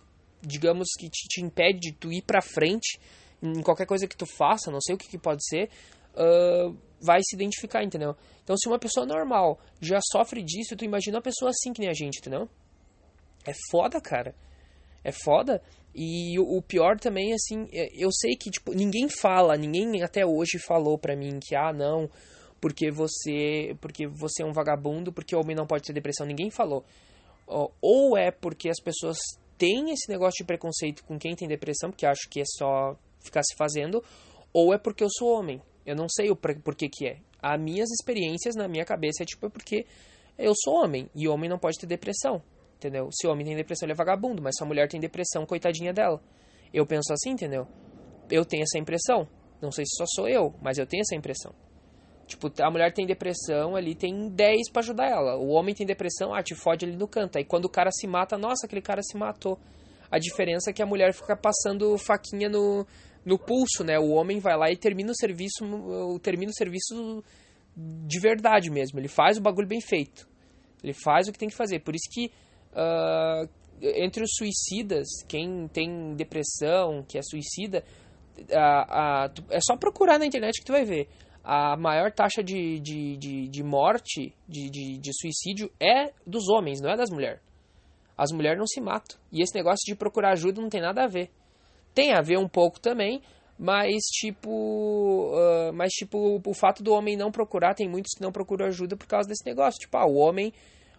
[0.42, 2.98] digamos, que te, te impede de tu ir pra frente
[3.42, 5.70] em qualquer coisa que tu faça, não sei o que, que pode ser,
[6.14, 8.14] uh, vai se identificar, entendeu?
[8.42, 11.88] Então, se uma pessoa normal já sofre disso, tu imagina uma pessoa assim que nem
[11.88, 12.48] a gente, entendeu?
[13.46, 14.34] É foda, cara.
[15.02, 15.62] É foda.
[15.94, 20.58] E o pior também, assim, é, eu sei que, tipo, ninguém fala, ninguém até hoje
[20.58, 22.08] falou pra mim que, ah, não,
[22.60, 26.50] porque você, porque você é um vagabundo, porque o homem não pode ter depressão, ninguém
[26.50, 26.84] falou.
[27.80, 29.18] Ou é porque as pessoas
[29.60, 33.42] têm esse negócio de preconceito com quem tem depressão, porque acho que é só ficar
[33.42, 34.02] se fazendo,
[34.52, 35.60] ou é porque eu sou homem.
[35.84, 37.18] Eu não sei o por que é.
[37.42, 39.86] As minhas experiências na minha cabeça é tipo, é porque
[40.38, 42.42] eu sou homem, e homem não pode ter depressão
[42.80, 43.10] entendeu?
[43.12, 46.20] Se homem tem depressão, ele é vagabundo, mas se a mulher tem depressão, coitadinha dela.
[46.72, 47.66] Eu penso assim, entendeu?
[48.30, 49.28] Eu tenho essa impressão.
[49.60, 51.54] Não sei se só sou eu, mas eu tenho essa impressão.
[52.30, 55.36] Tipo, a mulher tem depressão, ali tem 10 para ajudar ela.
[55.36, 57.36] O homem tem depressão, ah, te fode ali no canto.
[57.36, 59.58] Aí quando o cara se mata, nossa, aquele cara se matou.
[60.08, 62.86] A diferença é que a mulher fica passando faquinha no,
[63.24, 63.98] no pulso, né?
[63.98, 65.64] O homem vai lá e termina o serviço,
[66.22, 67.24] termina o serviço
[67.76, 69.00] de verdade mesmo.
[69.00, 70.28] Ele faz o bagulho bem feito.
[70.84, 71.80] Ele faz o que tem que fazer.
[71.80, 72.30] Por isso que
[72.72, 73.48] uh,
[73.82, 77.84] entre os suicidas, quem tem depressão, que é suicida,
[78.38, 81.08] uh, uh, é só procurar na internet que tu vai ver.
[81.42, 86.80] A maior taxa de, de, de, de morte, de, de, de suicídio, é dos homens,
[86.80, 87.40] não é das mulheres.
[88.16, 89.18] As mulheres não se matam.
[89.32, 91.30] E esse negócio de procurar ajuda não tem nada a ver.
[91.94, 93.22] Tem a ver um pouco também,
[93.58, 98.30] mas tipo, uh, mas tipo, o fato do homem não procurar, tem muitos que não
[98.30, 99.80] procuram ajuda por causa desse negócio.
[99.80, 100.52] Tipo, ah, o homem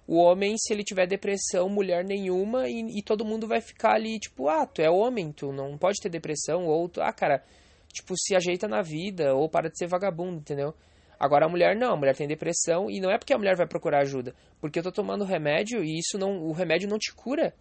[0.08, 4.20] o homem, se ele tiver depressão, mulher nenhuma, e, e, todo mundo vai ficar ali,
[4.20, 7.44] tipo, ah, tu é homem, tu não pode ter depressão, ou tu, ah, cara,
[7.92, 10.74] tipo, se ajeita na vida, ou para de ser vagabundo, entendeu?
[11.20, 13.68] Agora a mulher não, a mulher tem depressão, e não é porque a mulher vai
[13.68, 17.54] procurar ajuda, porque eu tô tomando remédio e isso não, o remédio não te cura.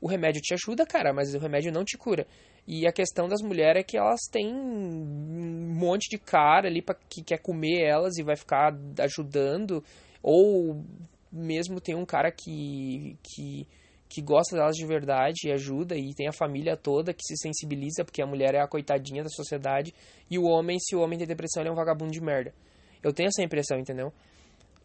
[0.00, 2.24] O remédio te ajuda, cara, mas o remédio não te cura.
[2.64, 6.94] E a questão das mulheres é que elas têm um monte de cara ali pra,
[6.94, 9.82] que quer comer elas e vai ficar ajudando,
[10.22, 10.84] ou
[11.32, 13.66] mesmo tem um cara que, que,
[14.08, 18.04] que gosta delas de verdade e ajuda, e tem a família toda que se sensibiliza,
[18.04, 19.94] porque a mulher é a coitadinha da sociedade,
[20.30, 22.54] e o homem, se o homem tem depressão, ele é um vagabundo de merda.
[23.02, 24.12] Eu tenho essa impressão, entendeu?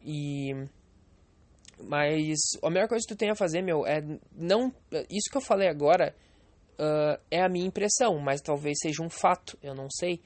[0.03, 0.53] E.
[1.81, 4.01] Mas a melhor coisa que tu tem a fazer, meu, é
[4.35, 4.71] não.
[5.09, 6.15] Isso que eu falei agora
[6.73, 10.21] uh, é a minha impressão, mas talvez seja um fato, eu não sei.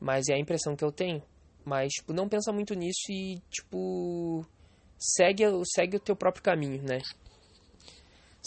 [0.00, 1.22] Mas é a impressão que eu tenho.
[1.64, 4.44] Mas, tipo, não pensa muito nisso e, tipo
[4.98, 6.98] segue, segue o teu próprio caminho, né?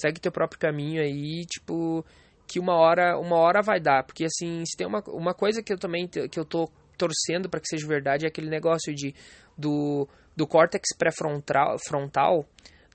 [0.02, 2.04] Segue teu próprio caminho aí, tipo,
[2.48, 4.04] que uma hora, uma hora vai dar.
[4.04, 7.60] Porque, assim, se tem uma, uma coisa que eu também, que eu tô torcendo para
[7.60, 9.14] que seja verdade, é aquele negócio de,
[9.58, 12.46] do, do córtex pré-frontal, frontal,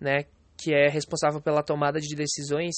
[0.00, 0.24] né?
[0.56, 2.74] Que é responsável pela tomada de decisões,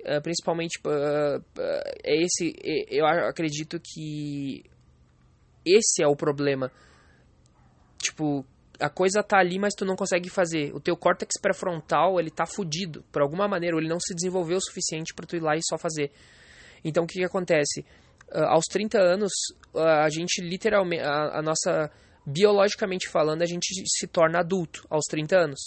[0.00, 2.54] uh, principalmente, uh, uh, é esse,
[2.88, 4.64] eu acredito que
[5.64, 6.70] esse é o problema.
[7.98, 8.44] Tipo,
[8.80, 10.74] a coisa tá ali, mas tu não consegue fazer.
[10.74, 13.04] O teu córtex pré-frontal, ele tá fudido.
[13.12, 15.78] Por alguma maneira, ele não se desenvolveu o suficiente para tu ir lá e só
[15.78, 16.10] fazer.
[16.84, 17.84] Então, o que que acontece?
[18.30, 19.32] Uh, aos 30 anos,
[19.74, 21.90] uh, a gente literalmente, a, a, nossa,
[22.26, 25.60] biologicamente falando, a gente se torna adulto aos 30 anos.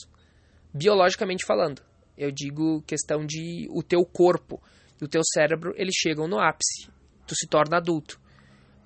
[0.74, 1.82] Biologicamente falando.
[2.18, 4.62] Eu digo questão de o teu corpo
[5.00, 6.90] e o teu cérebro, eles chegam no ápice.
[7.26, 8.20] Tu se torna adulto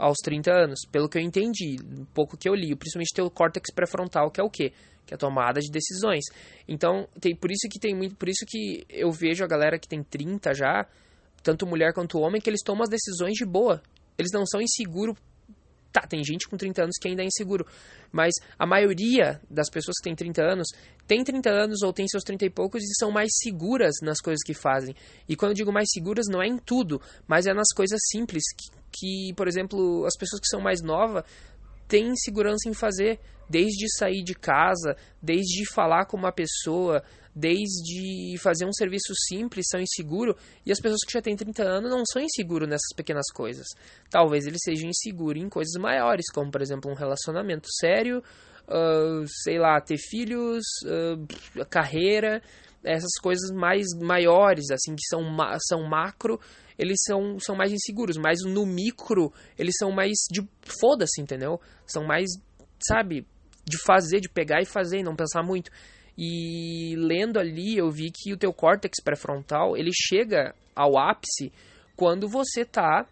[0.01, 3.71] aos 30 anos, pelo que eu entendi, um pouco que eu li, principalmente teu córtex
[3.71, 4.73] pré-frontal, que é o quê?
[5.05, 6.25] Que é a tomada de decisões.
[6.67, 9.87] Então, tem por isso que tem muito, por isso que eu vejo a galera que
[9.87, 10.87] tem 30 já,
[11.43, 13.81] tanto mulher quanto homem, que eles tomam as decisões de boa.
[14.17, 15.15] Eles não são inseguros
[15.91, 17.67] Tá, tem gente com 30 anos que ainda é inseguro,
[18.13, 20.67] mas a maioria das pessoas que tem 30 anos
[21.05, 24.41] tem 30 anos ou tem seus 30 e poucos e são mais seguras nas coisas
[24.41, 24.95] que fazem.
[25.27, 28.43] E quando eu digo mais seguras, não é em tudo, mas é nas coisas simples
[28.55, 31.23] que, que por exemplo, as pessoas que são mais novas
[31.87, 37.03] têm segurança em fazer, desde sair de casa, desde falar com uma pessoa,
[37.35, 41.91] desde fazer um serviço simples, são inseguros, e as pessoas que já têm 30 anos
[41.91, 43.65] não são inseguros nessas pequenas coisas.
[44.09, 48.23] Talvez eles sejam inseguros em coisas maiores, como por exemplo um relacionamento sério,
[48.67, 52.41] uh, sei lá, ter filhos, uh, carreira,
[52.83, 55.23] essas coisas mais maiores, assim, que são,
[55.67, 56.39] são macro,
[56.77, 60.47] eles são, são mais inseguros, mas no micro eles são mais de
[60.79, 61.59] foda-se, entendeu?
[61.85, 62.29] São mais,
[62.87, 63.25] sabe,
[63.65, 65.71] de fazer, de pegar e fazer e não pensar muito.
[66.17, 71.51] E lendo ali, eu vi que o teu córtex pré-frontal, ele chega ao ápice
[71.95, 73.05] quando você tá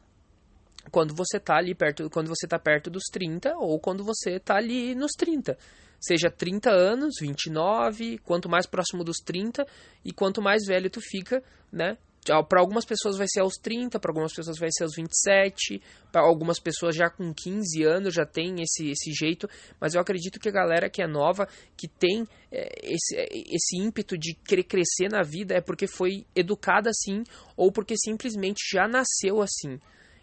[0.92, 4.56] quando você tá ali perto, quando você tá perto dos 30 ou quando você tá
[4.56, 5.58] ali nos 30.
[6.00, 9.66] Seja 30 anos, 29, quanto mais próximo dos 30
[10.04, 11.98] e quanto mais velho tu fica, né?
[12.48, 16.22] Para algumas pessoas vai ser aos 30, para algumas pessoas vai ser aos 27, para
[16.22, 20.50] algumas pessoas já com 15 anos já tem esse, esse jeito, mas eu acredito que
[20.50, 25.10] a galera que é nova, que tem é, esse, é, esse ímpeto de querer crescer
[25.10, 27.24] na vida, é porque foi educada assim
[27.56, 29.80] ou porque simplesmente já nasceu assim,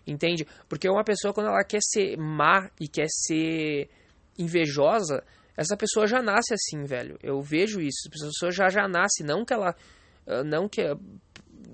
[0.06, 0.46] entende?
[0.68, 3.88] Porque uma pessoa, quando ela quer ser má e quer ser
[4.38, 5.24] invejosa,
[5.56, 7.18] essa pessoa já nasce assim, velho.
[7.22, 8.08] Eu vejo isso.
[8.08, 9.74] A pessoa já já nasce, não que ela
[10.44, 10.82] não que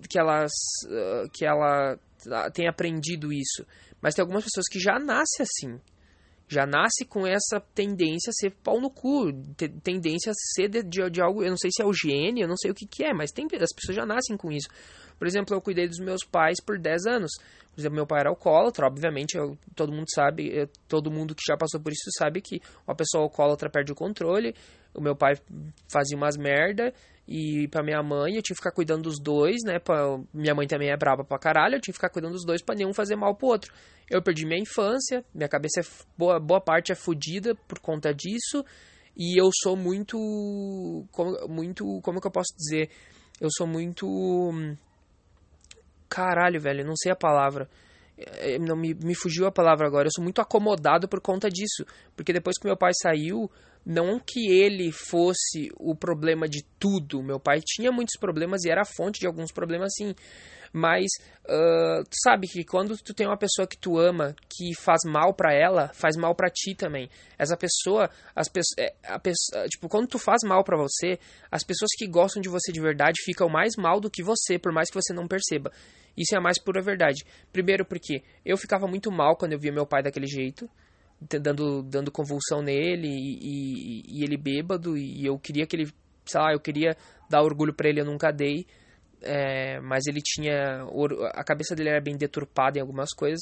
[0.09, 1.99] que ela, ah, que ela
[2.53, 3.67] tenha aprendido isso.
[4.01, 5.81] Mas tem algumas pessoas que já nascem assim.
[6.49, 9.33] Já nasce com essa tendência a ser pau no cu,
[9.83, 12.49] tendência a ser de, de, de, algo, eu não sei se é o gene, eu
[12.49, 14.69] não sei o que, que é, mas tem, as pessoas já nascem com isso.
[15.19, 17.31] Por exemplo, eu cuidei dos meus pais por 10 anos.
[17.73, 21.43] Por exemplo, meu pai era alcoólatra, obviamente, eu, todo mundo sabe, eu, todo mundo que
[21.47, 24.55] já passou por isso sabe que uma pessoa alcoólatra perde o controle.
[24.95, 25.37] O meu pai
[25.91, 26.93] fazia umas merda
[27.27, 29.79] e pra minha mãe, eu tive que ficar cuidando dos dois, né?
[29.79, 32.63] Pra, minha mãe também é braba pra caralho, eu tive que ficar cuidando dos dois
[32.63, 33.73] pra nenhum fazer mal pro outro.
[34.11, 35.85] Eu perdi minha infância, minha cabeça é
[36.19, 38.65] boa, boa parte é fodida por conta disso,
[39.17, 40.17] e eu sou muito.
[41.13, 42.01] Como, muito.
[42.03, 42.91] Como que eu posso dizer?
[43.41, 44.07] Eu sou muito.
[46.09, 47.69] Caralho, velho, não sei a palavra.
[48.17, 50.07] É, não me, me fugiu a palavra agora.
[50.07, 51.85] Eu sou muito acomodado por conta disso.
[52.17, 53.51] Porque depois que meu pai saiu,
[53.85, 57.23] não que ele fosse o problema de tudo.
[57.23, 60.15] Meu pai tinha muitos problemas e era a fonte de alguns problemas, sim.
[60.73, 61.05] Mas
[61.45, 65.35] uh, tu sabe que quando tu tem uma pessoa que tu ama, que faz mal
[65.35, 67.11] para ela, faz mal para ti também.
[67.39, 71.19] Essa pessoa, as pessoas, é, a pessoa, tipo, quando tu faz mal para você,
[71.51, 74.73] as pessoas que gostam de você de verdade ficam mais mal do que você, por
[74.73, 75.71] mais que você não perceba.
[76.17, 77.23] Isso é a mais pura verdade.
[77.53, 80.71] Primeiro porque eu ficava muito mal quando eu via meu pai daquele jeito
[81.41, 85.93] dando, dando convulsão nele e, e, e, ele bêbado e eu queria que ele,
[86.25, 86.97] sei lá, eu queria
[87.29, 88.67] dar orgulho para ele, eu nunca dei,
[89.23, 90.85] é, mas ele tinha,
[91.35, 93.41] a cabeça dele era bem deturpada em algumas coisas.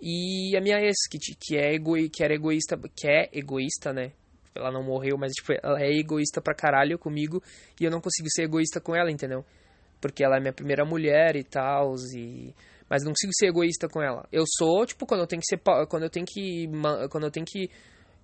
[0.00, 4.12] E a minha ex, que, que, é ego, que era egoísta, que é egoísta, né,
[4.54, 7.42] ela não morreu, mas tipo, ela é egoísta pra caralho comigo
[7.80, 9.44] e eu não consigo ser egoísta com ela, entendeu?
[10.00, 12.54] Porque ela é minha primeira mulher e tal, e
[12.88, 14.26] mas não consigo ser egoísta com ela.
[14.30, 16.68] Eu sou, tipo, quando eu tenho que ser quando eu tenho que
[17.10, 17.70] quando eu tenho que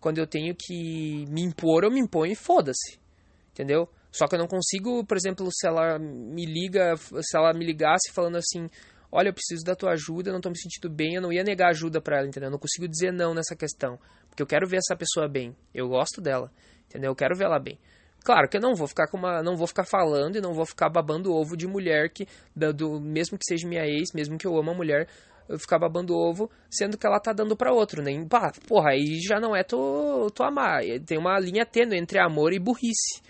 [0.00, 2.98] quando eu tenho que me impor, eu me imponho e foda-se.
[3.52, 3.88] Entendeu?
[4.10, 8.12] Só que eu não consigo, por exemplo, se ela me liga, se ela me ligasse
[8.12, 8.68] falando assim,
[9.10, 11.42] olha, eu preciso da tua ajuda, eu não tô me sentindo bem, eu não ia
[11.42, 12.48] negar ajuda para ela, entendeu?
[12.48, 13.98] Eu não consigo dizer não nessa questão,
[14.28, 15.56] porque eu quero ver essa pessoa bem.
[15.72, 16.50] Eu gosto dela,
[16.86, 17.10] entendeu?
[17.10, 17.78] Eu quero ver ela bem.
[18.24, 20.64] Claro que eu não vou ficar com uma, não vou ficar falando e não vou
[20.64, 24.56] ficar babando ovo de mulher que do, mesmo que seja minha ex, mesmo que eu
[24.56, 25.08] amo a mulher,
[25.48, 28.12] eu ficar babando ovo, sendo que ela tá dando para outro, né?
[28.28, 30.82] Pá, porra, aí já não é tu, tu amar.
[31.04, 33.20] Tem uma linha tênue entre amor e burrice.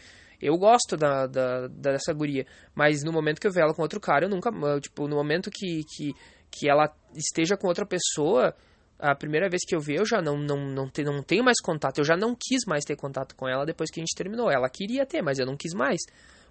[0.41, 4.01] Eu gosto da, da, dessa guria, mas no momento que eu ver ela com outro
[4.01, 4.51] cara, eu nunca,
[4.81, 6.13] tipo, no momento que, que,
[6.51, 8.53] que ela esteja com outra pessoa,
[9.03, 11.61] a primeira vez que eu vi, eu já não, não, não, te, não tenho mais
[11.61, 11.99] contato.
[11.99, 14.49] Eu já não quis mais ter contato com ela depois que a gente terminou.
[14.49, 16.01] Ela queria ter, mas eu não quis mais.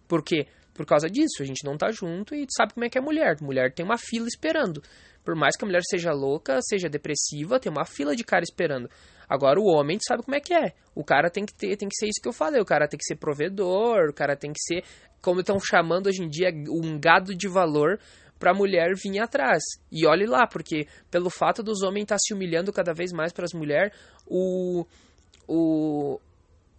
[0.06, 0.48] Por quê?
[0.74, 1.42] Por causa disso.
[1.42, 3.38] A gente não tá junto e sabe como é que é mulher.
[3.42, 4.84] Mulher tem uma fila esperando.
[5.24, 8.90] Por mais que a mulher seja louca, seja depressiva, tem uma fila de cara esperando.
[9.30, 10.74] Agora o homem sabe como é que é.
[10.94, 12.60] O cara tem que ter, tem que ser isso que eu falei.
[12.60, 14.84] O cara tem que ser provedor, o cara tem que ser,
[15.22, 17.98] como estão chamando hoje em dia, um gado de valor
[18.42, 19.62] para a mulher vir atrás.
[19.92, 23.32] E olhe lá, porque pelo fato dos homens estar tá se humilhando cada vez mais
[23.32, 23.96] para as mulheres,
[24.28, 24.84] o
[25.48, 26.20] o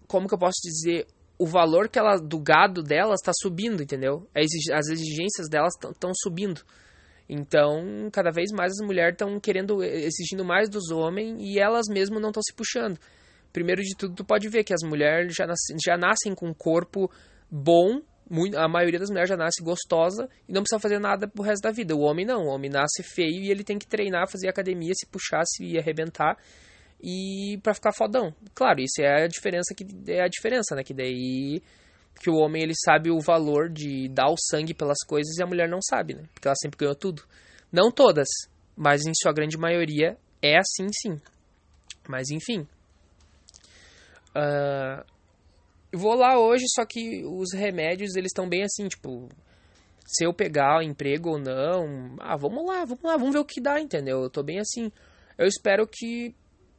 [0.08, 1.06] como que eu posso dizer,
[1.38, 4.28] o valor que ela do gado delas está subindo, entendeu?
[4.34, 6.62] As exigências delas estão subindo.
[7.28, 12.20] Então, cada vez mais as mulheres estão querendo, exigindo mais dos homens e elas mesmas
[12.20, 12.98] não estão se puxando.
[13.52, 16.54] Primeiro de tudo, tu pode ver que as mulheres já, nas, já nascem com um
[16.54, 17.10] corpo
[17.50, 18.02] bom,
[18.56, 21.70] a maioria das mulheres já nasce gostosa e não precisa fazer nada pro resto da
[21.70, 21.94] vida.
[21.94, 25.06] O homem não, o homem nasce feio e ele tem que treinar, fazer academia, se
[25.06, 26.36] puxar, se arrebentar
[27.02, 28.34] e para ficar fodão.
[28.54, 30.82] Claro, isso é a diferença que é a diferença, né?
[30.82, 31.62] Que daí
[32.20, 35.46] que o homem ele sabe o valor de dar o sangue pelas coisas e a
[35.46, 36.22] mulher não sabe, né?
[36.32, 37.22] Porque ela sempre ganhou tudo.
[37.70, 38.28] Não todas,
[38.76, 41.20] mas em sua grande maioria é assim sim.
[42.08, 42.66] Mas enfim.
[44.34, 45.04] Uh,
[45.92, 49.28] vou lá hoje, só que os remédios eles estão bem assim, tipo,
[50.06, 53.60] se eu pegar emprego ou não, ah, vamos lá, vamos lá, vamos ver o que
[53.60, 54.22] dá, entendeu?
[54.22, 54.90] Eu tô bem assim.
[55.38, 56.34] Eu espero que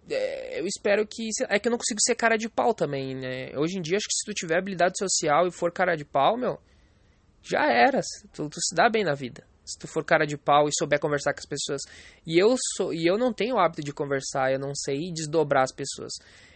[0.10, 1.30] é, eu espero que.
[1.50, 3.58] É que eu não consigo ser cara de pau também, né?
[3.58, 6.38] Hoje em dia, acho que se tu tiver habilidade social e for cara de pau,
[6.38, 6.60] meu,
[7.42, 8.02] já era.
[8.34, 9.46] Tu, tu se dá bem na vida.
[9.66, 11.82] Se tu for cara de pau e souber conversar com as pessoas.
[12.28, 15.64] E eu sou e eu não tenho o hábito de conversar, eu não sei desdobrar
[15.64, 16.12] as pessoas.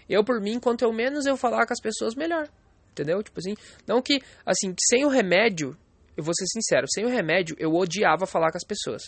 [0.09, 2.47] Eu, por mim, quanto eu menos eu falar com as pessoas, melhor.
[2.91, 3.21] Entendeu?
[3.21, 3.55] Tipo assim.
[3.85, 5.77] Não que, assim, sem o remédio,
[6.15, 9.03] eu vou ser sincero, sem o remédio, eu odiava falar com as pessoas.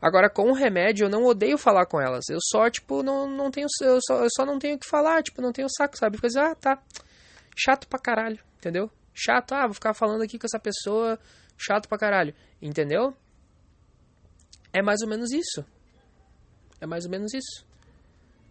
[0.00, 2.24] Agora, com o remédio, eu não odeio falar com elas.
[2.30, 3.66] Eu só, tipo, não, não tenho.
[3.82, 6.18] Eu só, eu só não tenho o que falar, tipo, não tenho saco, sabe?
[6.18, 6.82] Porque, ah, tá.
[7.56, 8.90] Chato pra caralho, entendeu?
[9.12, 11.18] Chato, ah, vou ficar falando aqui com essa pessoa.
[11.58, 13.14] Chato pra caralho, entendeu?
[14.72, 15.64] É mais ou menos isso.
[16.80, 17.66] É mais ou menos isso.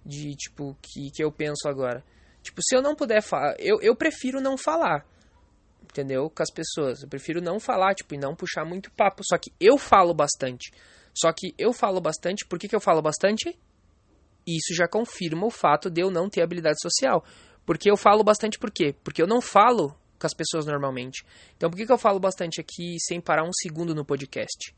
[0.06, 2.04] De, tipo, que, que eu penso agora.
[2.42, 3.56] Tipo, se eu não puder falar.
[3.60, 5.06] Eu, eu prefiro não falar.
[5.84, 6.30] Entendeu?
[6.30, 7.02] Com as pessoas.
[7.02, 9.22] Eu prefiro não falar, tipo, e não puxar muito papo.
[9.26, 10.72] Só que eu falo bastante.
[11.14, 13.58] Só que eu falo bastante, por que, que eu falo bastante?
[14.48, 17.24] Isso já confirma o fato de eu não ter habilidade social.
[17.66, 18.96] Porque eu falo bastante por quê?
[19.04, 21.26] Porque eu não falo com as pessoas normalmente.
[21.56, 24.76] Então por que, que eu falo bastante aqui sem parar um segundo no podcast?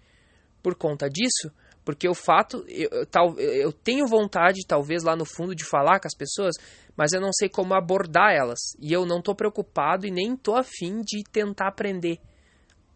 [0.62, 1.52] Por conta disso,
[1.84, 6.08] porque o fato, eu, eu, eu tenho vontade, talvez lá no fundo, de falar com
[6.08, 6.56] as pessoas,
[6.96, 8.60] mas eu não sei como abordar elas.
[8.80, 12.20] E eu não estou preocupado e nem estou afim de tentar aprender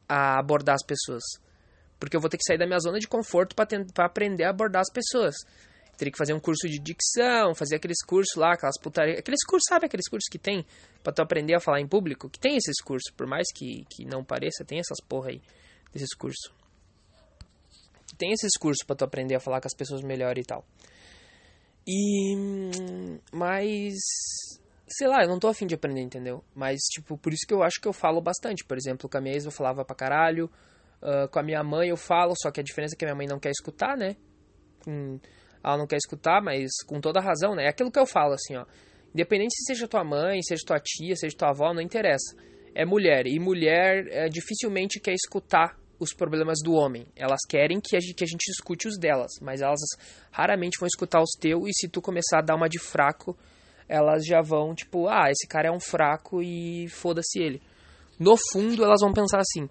[0.07, 1.23] a abordar as pessoas.
[1.99, 4.81] Porque eu vou ter que sair da minha zona de conforto para aprender a abordar
[4.81, 5.35] as pessoas.
[5.97, 9.17] Teria que fazer um curso de dicção, fazer aqueles cursos lá, aquelas putarias.
[9.17, 10.65] Aqueles cursos, sabe aqueles cursos que tem
[11.01, 12.29] para tu aprender a falar em público?
[12.29, 15.41] Que tem esses cursos, por mais que, que não pareça, tem essas porra aí,
[15.93, 16.54] desses cursos.
[18.17, 20.65] Tem esses cursos para tu aprender a falar com as pessoas melhor e tal.
[21.87, 22.35] E.
[23.31, 23.95] Mas.
[24.87, 26.43] Sei lá, eu não tô afim de aprender, entendeu?
[26.53, 28.63] Mas, tipo, por isso que eu acho que eu falo bastante.
[28.63, 30.49] Por exemplo, com a minha ex eu falava pra caralho.
[31.01, 33.15] Uh, com a minha mãe eu falo, só que a diferença é que a minha
[33.15, 34.15] mãe não quer escutar, né?
[34.87, 35.19] Hum,
[35.63, 37.65] ela não quer escutar, mas com toda razão, né?
[37.65, 38.65] É aquilo que eu falo, assim, ó.
[39.13, 42.35] Independente se seja tua mãe, seja tua tia, seja tua avó, não interessa.
[42.73, 43.25] É mulher.
[43.27, 47.05] E mulher é, dificilmente quer escutar os problemas do homem.
[47.15, 49.79] Elas querem que a, gente, que a gente escute os delas, mas elas
[50.31, 51.67] raramente vão escutar os teus.
[51.67, 53.37] E se tu começar a dar uma de fraco,
[53.87, 57.61] elas já vão, tipo, ah, esse cara é um fraco e foda-se ele.
[58.19, 59.69] No fundo, elas vão pensar assim: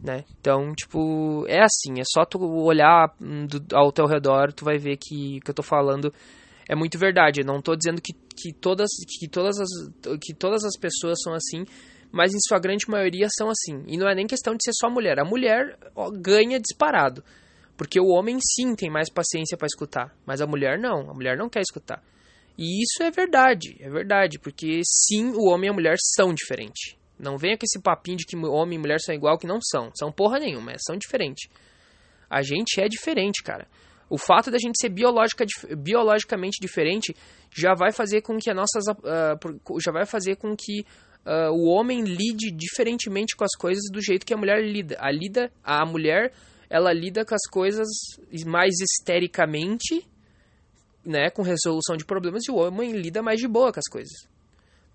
[0.00, 0.24] né?
[0.38, 4.96] Então, tipo, é assim, é só tu olhar do, ao teu redor, tu vai ver
[4.96, 6.12] que que eu tô falando
[6.68, 7.40] é muito verdade.
[7.40, 9.68] Eu não tô dizendo que, que, todas, que, todas as,
[10.20, 11.64] que todas as pessoas são assim,
[12.14, 13.82] mas em sua grande maioria são assim.
[13.88, 15.18] E não é nem questão de ser só mulher.
[15.18, 15.76] A mulher
[16.20, 17.24] ganha disparado.
[17.76, 21.10] Porque o homem sim tem mais paciência para escutar, mas a mulher não.
[21.10, 22.00] A mulher não quer escutar.
[22.56, 26.96] E isso é verdade, é verdade, porque sim, o homem e a mulher são diferentes.
[27.18, 29.90] Não venha com esse papinho de que homem e mulher são igual, que não são.
[29.98, 31.50] São porra nenhuma, são diferentes.
[32.30, 33.66] A gente é diferente, cara.
[34.08, 35.44] O fato da gente ser biologica,
[35.76, 37.12] biologicamente diferente
[37.52, 38.84] já vai fazer com que nossas.
[38.86, 40.86] Uh, já vai fazer com que
[41.26, 44.96] uh, o homem lide diferentemente com as coisas do jeito que a mulher lida.
[44.98, 46.32] A, lida, a mulher
[46.70, 47.86] ela lida com as coisas
[48.46, 50.06] mais histericamente,
[51.04, 54.34] né, com resolução de problemas, e o homem lida mais de boa com as coisas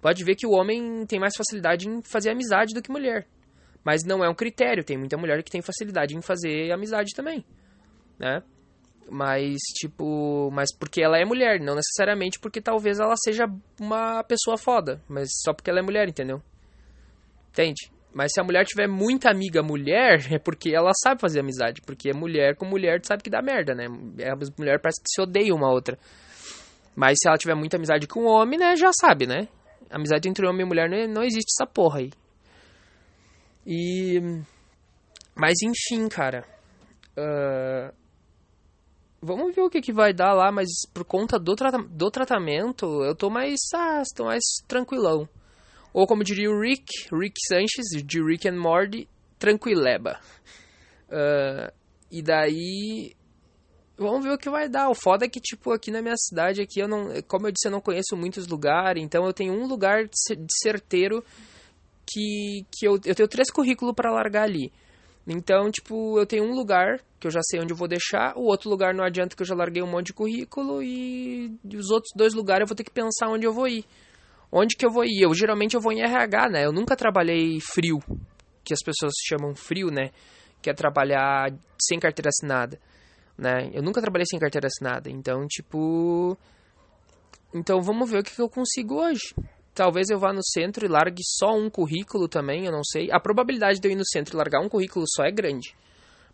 [0.02, 3.28] pode ver que o homem tem mais facilidade em fazer amizade do que mulher.
[3.84, 7.46] Mas não é um critério, tem muita mulher que tem facilidade em fazer amizade também,
[8.18, 8.42] né?
[9.12, 13.45] Mas, tipo, mas porque ela é mulher, não necessariamente porque talvez ela seja
[13.80, 16.41] uma pessoa foda, mas só porque ela é mulher, entendeu?
[17.50, 17.91] Entende?
[18.13, 21.82] Mas se a mulher tiver muita amiga mulher, é porque ela sabe fazer amizade.
[21.82, 23.86] Porque mulher com mulher sabe que dá merda, né?
[23.86, 25.97] A mulher parece que se odeia uma outra.
[26.95, 29.47] Mas se ela tiver muita amizade com homem, né, já sabe, né?
[29.89, 32.12] amizade entre homem e mulher não, não existe essa porra aí.
[33.66, 34.22] E.
[35.36, 36.45] Mas enfim, cara.
[37.18, 37.93] Uh,
[39.22, 43.03] vamos ver o que, que vai dar lá, mas por conta do, trata do tratamento,
[43.03, 43.59] eu tô mais.
[43.74, 45.28] Ah, tô mais tranquilão.
[45.93, 49.07] Ou como diria o Rick, Rick Sanchez, de Rick and Morty,
[49.38, 50.20] tranquileba.
[51.09, 51.72] Uh,
[52.11, 53.15] E daí.
[53.97, 54.89] Vamos ver o que vai dar.
[54.89, 57.22] O foda é que, tipo, aqui na minha cidade, aqui eu não.
[57.28, 61.24] Como eu disse, eu não conheço muitos lugares, então eu tenho um lugar de certeiro
[62.05, 64.72] que, que eu, eu tenho três currículos para largar ali.
[65.32, 68.45] Então, tipo, eu tenho um lugar que eu já sei onde eu vou deixar, o
[68.45, 72.11] outro lugar não adianta que eu já larguei um monte de currículo e os outros
[72.15, 73.86] dois lugares eu vou ter que pensar onde eu vou ir.
[74.51, 75.21] Onde que eu vou ir?
[75.21, 76.65] Eu geralmente eu vou em RH, né?
[76.65, 77.99] Eu nunca trabalhei frio,
[78.63, 80.09] que as pessoas chamam frio, né?
[80.63, 82.80] Que é trabalhar sem carteira assinada,
[83.38, 83.69] né?
[83.71, 86.36] Eu nunca trabalhei sem carteira assinada, então, tipo,
[87.53, 89.36] então vamos ver o que, que eu consigo hoje.
[89.74, 93.09] Talvez eu vá no centro e largue só um currículo também, eu não sei.
[93.11, 95.76] A probabilidade de eu ir no centro e largar um currículo só é grande.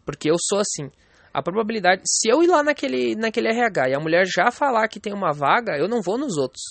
[0.05, 0.89] Porque eu sou assim.
[1.33, 2.01] A probabilidade.
[2.05, 5.33] Se eu ir lá naquele, naquele RH e a mulher já falar que tem uma
[5.33, 6.63] vaga, eu não vou nos outros.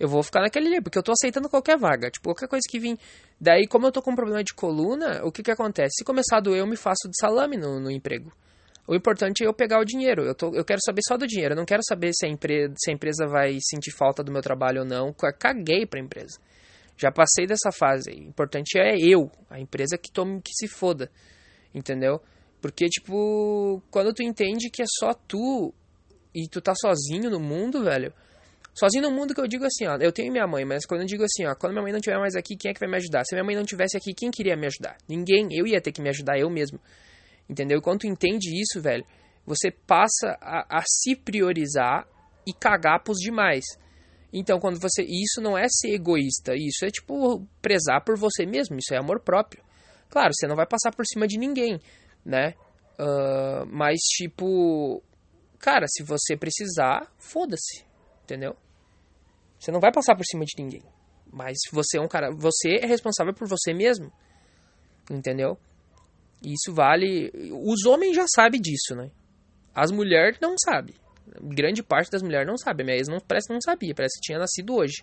[0.00, 2.10] Eu vou ficar naquele porque eu tô aceitando qualquer vaga.
[2.10, 2.98] Tipo, qualquer coisa que vir.
[3.40, 5.96] Daí, como eu tô com um problema de coluna, o que que acontece?
[5.98, 8.32] Se começar a doer, eu me faço de salame no, no emprego.
[8.88, 10.24] O importante é eu pegar o dinheiro.
[10.24, 11.52] Eu, tô, eu quero saber só do dinheiro.
[11.52, 14.40] Eu não quero saber se a, empre, se a empresa vai sentir falta do meu
[14.40, 15.12] trabalho ou não.
[15.38, 16.40] Caguei pra empresa.
[16.96, 18.10] Já passei dessa fase.
[18.10, 21.10] O importante é eu, a empresa que tome que se foda.
[21.74, 22.18] Entendeu?
[22.62, 25.72] Porque, tipo, quando tu entende que é só tu
[26.34, 28.10] e tu tá sozinho no mundo, velho.
[28.72, 31.06] Sozinho no mundo que eu digo assim, ó, eu tenho minha mãe, mas quando eu
[31.06, 32.96] digo assim, ó, quando minha mãe não estiver mais aqui, quem é que vai me
[32.96, 33.22] ajudar?
[33.24, 34.96] Se minha mãe não tivesse aqui, quem queria me ajudar?
[35.06, 36.80] Ninguém, eu ia ter que me ajudar eu mesmo.
[37.48, 37.80] Entendeu?
[37.80, 39.04] Quando tu entende isso, velho,
[39.46, 42.06] você passa a, a se priorizar
[42.46, 43.64] e cagar pros demais.
[44.32, 45.02] Então, quando você.
[45.02, 49.20] Isso não é ser egoísta, isso é tipo prezar por você mesmo, isso é amor
[49.20, 49.62] próprio.
[50.10, 51.80] Claro, você não vai passar por cima de ninguém,
[52.24, 52.54] né?
[52.98, 55.02] Uh, mas, tipo.
[55.58, 57.84] Cara, se você precisar, foda-se,
[58.22, 58.54] entendeu?
[59.58, 60.82] Você não vai passar por cima de ninguém.
[61.32, 62.30] Mas você é um cara.
[62.30, 64.12] Você é responsável por você mesmo.
[65.10, 65.58] Entendeu?
[66.42, 67.30] Isso vale.
[67.64, 69.10] Os homens já sabem disso, né?
[69.74, 70.94] As mulheres não sabem.
[71.40, 72.82] Grande parte das mulheres não sabe.
[72.82, 75.02] A minha ex não, parece que não sabia, parece que tinha nascido hoje.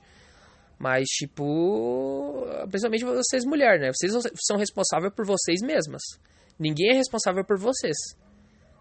[0.78, 2.46] Mas, tipo.
[2.70, 3.92] Principalmente vocês, mulheres, né?
[3.94, 4.12] Vocês
[4.46, 6.02] são responsáveis por vocês mesmas.
[6.60, 7.96] Ninguém é responsável por vocês.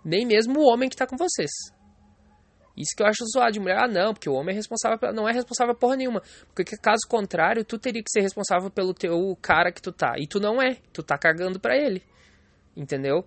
[0.05, 1.51] Nem mesmo o homem que tá com vocês.
[2.77, 3.79] Isso que eu acho zoado de mulher.
[3.79, 6.23] Ah, não, porque o homem é responsável, não é responsável porra nenhuma.
[6.55, 10.15] Porque caso contrário, tu teria que ser responsável pelo teu cara que tu tá.
[10.19, 10.77] E tu não é.
[10.93, 12.03] Tu tá cagando pra ele.
[12.77, 13.25] Entendeu?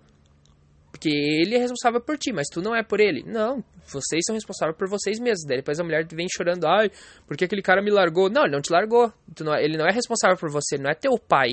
[0.90, 3.22] Porque ele é responsável por ti, mas tu não é por ele.
[3.22, 5.44] Não, vocês são responsáveis por vocês mesmos.
[5.46, 6.90] Daí depois a mulher vem chorando, ai,
[7.26, 8.28] porque aquele cara me largou.
[8.28, 9.12] Não, ele não te largou.
[9.40, 11.52] Não é, ele não é responsável por você, não é teu pai.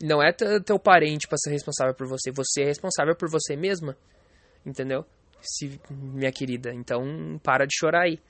[0.00, 2.30] Não é teu parente para ser responsável por você.
[2.30, 3.96] Você é responsável por você mesma.
[4.64, 5.04] Entendeu?
[5.40, 6.72] Se, minha querida.
[6.72, 8.20] Então, para de chorar aí.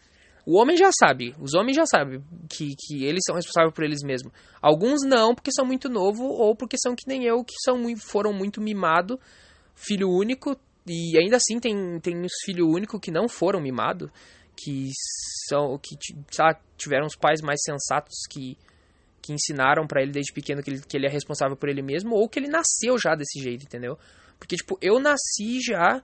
[0.50, 4.02] O homem já sabe, os homens já sabem que, que eles são responsáveis por eles
[4.02, 4.32] mesmos.
[4.62, 8.32] Alguns não, porque são muito novo ou porque são que nem eu, que são foram
[8.32, 9.20] muito mimado,
[9.74, 14.08] filho único, e ainda assim tem, tem os filhos únicos que não foram mimados,
[14.56, 14.88] que
[15.50, 15.94] são que
[16.30, 18.56] sabe, tiveram os pais mais sensatos que,
[19.20, 22.14] que ensinaram para ele desde pequeno que ele, que ele é responsável por ele mesmo,
[22.14, 23.98] ou que ele nasceu já desse jeito, entendeu?
[24.38, 26.02] Porque, tipo, eu nasci já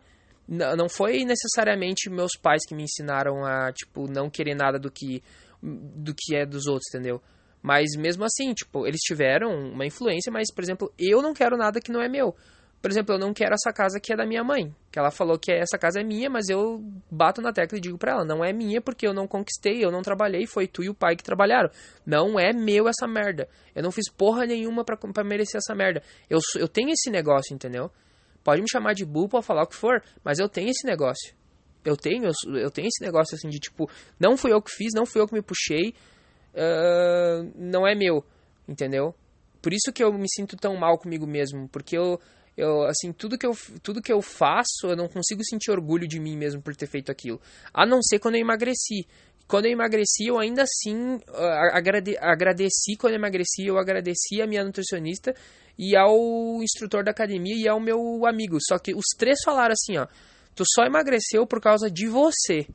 [0.49, 5.22] não foi necessariamente meus pais que me ensinaram a, tipo, não querer nada do que
[5.62, 7.22] do que é dos outros, entendeu?
[7.62, 11.80] Mas mesmo assim, tipo, eles tiveram uma influência, mas, por exemplo, eu não quero nada
[11.80, 12.36] que não é meu.
[12.82, 14.70] Por exemplo, eu não quero essa casa que é da minha mãe.
[14.92, 17.97] Que ela falou que essa casa é minha, mas eu bato na tecla e digo
[17.97, 20.90] pra ela, não é minha porque eu não conquistei, eu não trabalhei, foi tu e
[20.90, 21.70] o pai que trabalharam.
[22.05, 23.49] Não é meu essa merda.
[23.74, 26.03] Eu não fiz porra nenhuma pra merecer essa merda.
[26.28, 27.90] Eu, eu tenho esse negócio, entendeu?
[28.45, 31.34] Pode me chamar de burro, pode falar o que for, mas eu tenho esse negócio.
[31.84, 33.90] Eu tenho, eu, tenho esse negócio assim de tipo,
[34.20, 35.95] não fui eu que fiz, não fui eu que me puxei,
[36.55, 38.24] uh, não é meu,
[38.68, 39.14] entendeu?
[39.61, 42.20] Por isso que eu me sinto tão mal comigo mesmo, porque eu,
[42.57, 46.20] eu assim, tudo que eu, tudo que eu faço, eu não consigo sentir orgulho de
[46.20, 47.40] mim mesmo por ter feito aquilo.
[47.72, 49.07] A não ser quando eu emagreci.
[49.47, 54.47] Quando eu emagreci, eu ainda assim uh, agrade, agradeci quando eu emagreci, eu agradeci a
[54.47, 55.34] minha nutricionista
[55.79, 58.59] e ao instrutor da academia e ao meu amigo.
[58.61, 60.07] Só que os três falaram assim, ó,
[60.55, 62.66] tu só emagreceu por causa de você.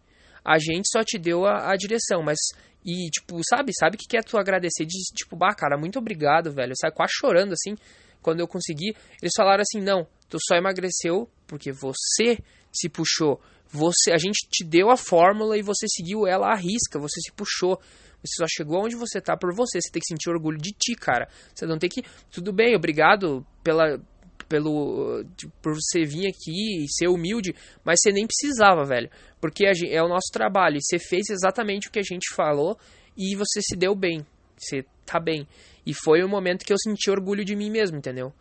[0.43, 2.38] A gente só te deu a, a direção, mas
[2.86, 6.52] e tipo, sabe, sabe que, que é tu agradecer de tipo, bah, cara, muito obrigado,
[6.52, 6.74] velho.
[6.80, 7.76] Sai quase chorando assim,
[8.22, 8.95] quando eu consegui.
[9.22, 12.38] Eles falaram assim: "Não, tu só emagreceu porque você
[12.72, 13.41] se puxou.
[13.72, 17.32] Você, a gente te deu a fórmula e você seguiu ela à risca, você se
[17.32, 17.80] puxou.
[18.24, 19.80] Você só chegou onde você tá por você.
[19.82, 21.28] Você tem que sentir orgulho de ti, cara.
[21.53, 22.03] Você não tem que.
[22.32, 23.99] Tudo bem, obrigado pela.
[24.47, 25.24] Pelo,
[25.61, 27.53] por você vir aqui e ser humilde,
[27.84, 29.07] mas você nem precisava, velho.
[29.39, 30.78] Porque gente, é o nosso trabalho.
[30.78, 32.76] E você fez exatamente o que a gente falou
[33.15, 34.26] e você se deu bem.
[34.57, 35.47] Você tá bem.
[35.86, 38.34] E foi o momento que eu senti orgulho de mim mesmo, entendeu?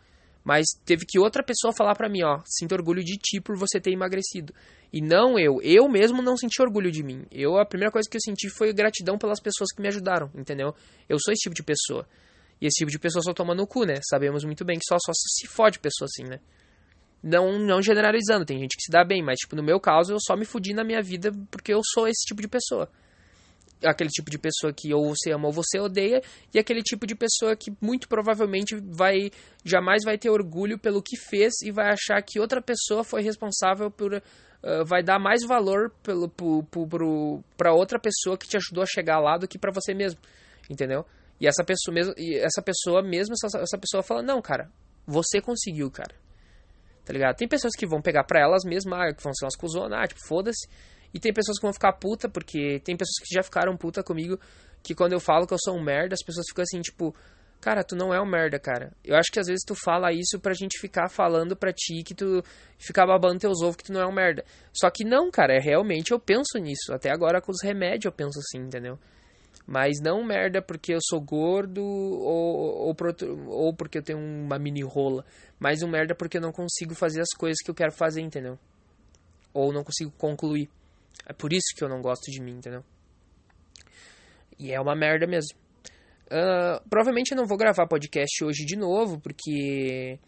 [0.43, 3.79] Mas teve que outra pessoa falar pra mim, ó, sinto orgulho de ti por você
[3.79, 4.53] ter emagrecido.
[4.91, 5.61] E não eu.
[5.61, 7.25] Eu mesmo não senti orgulho de mim.
[7.31, 10.73] Eu, a primeira coisa que eu senti foi gratidão pelas pessoas que me ajudaram, entendeu?
[11.07, 12.07] Eu sou esse tipo de pessoa.
[12.61, 13.95] E esse tipo de pessoa só toma no cu, né?
[14.09, 16.39] Sabemos muito bem que só, só se fode pessoa assim, né?
[17.21, 20.17] Não, não generalizando, tem gente que se dá bem, mas, tipo, no meu caso, eu
[20.21, 22.89] só me fudi na minha vida porque eu sou esse tipo de pessoa
[23.83, 26.21] aquele tipo de pessoa que ou você ama ou você odeia,
[26.53, 29.31] e aquele tipo de pessoa que muito provavelmente vai
[29.63, 33.89] jamais vai ter orgulho pelo que fez e vai achar que outra pessoa foi responsável
[33.89, 34.21] por uh,
[34.85, 36.29] vai dar mais valor pelo
[37.57, 40.19] para outra pessoa que te ajudou a chegar lá do que para você mesmo,
[40.69, 41.05] entendeu?
[41.39, 44.69] E essa pessoa mesmo, essa pessoa mesmo essa, essa pessoa fala: "Não, cara,
[45.07, 46.13] você conseguiu, cara."
[47.05, 47.37] Tá ligado?
[47.37, 50.05] Tem pessoas que vão pegar pra elas mesmas, ah, que vão ser umas cuzonas, ah,
[50.05, 50.67] tipo, foda-se.
[51.13, 54.39] E tem pessoas que vão ficar puta, porque tem pessoas que já ficaram puta comigo,
[54.83, 57.15] que quando eu falo que eu sou um merda, as pessoas ficam assim, tipo,
[57.59, 58.91] cara, tu não é um merda, cara.
[59.03, 62.13] Eu acho que às vezes tu fala isso pra gente ficar falando pra ti que
[62.13, 62.43] tu
[62.77, 64.43] ficar babando teus ovos que tu não é um merda.
[64.73, 66.93] Só que não, cara, é realmente eu penso nisso.
[66.93, 68.97] Até agora com os remédios eu penso assim, entendeu?
[69.71, 72.95] Mas não merda porque eu sou gordo ou, ou,
[73.47, 75.23] ou porque eu tenho uma mini rola.
[75.59, 78.57] Mas um merda porque eu não consigo fazer as coisas que eu quero fazer, entendeu?
[79.53, 80.69] Ou não consigo concluir.
[81.25, 82.83] É por isso que eu não gosto de mim, entendeu?
[84.59, 85.57] E é uma merda mesmo.
[86.27, 90.19] Uh, provavelmente eu não vou gravar podcast hoje de novo, porque.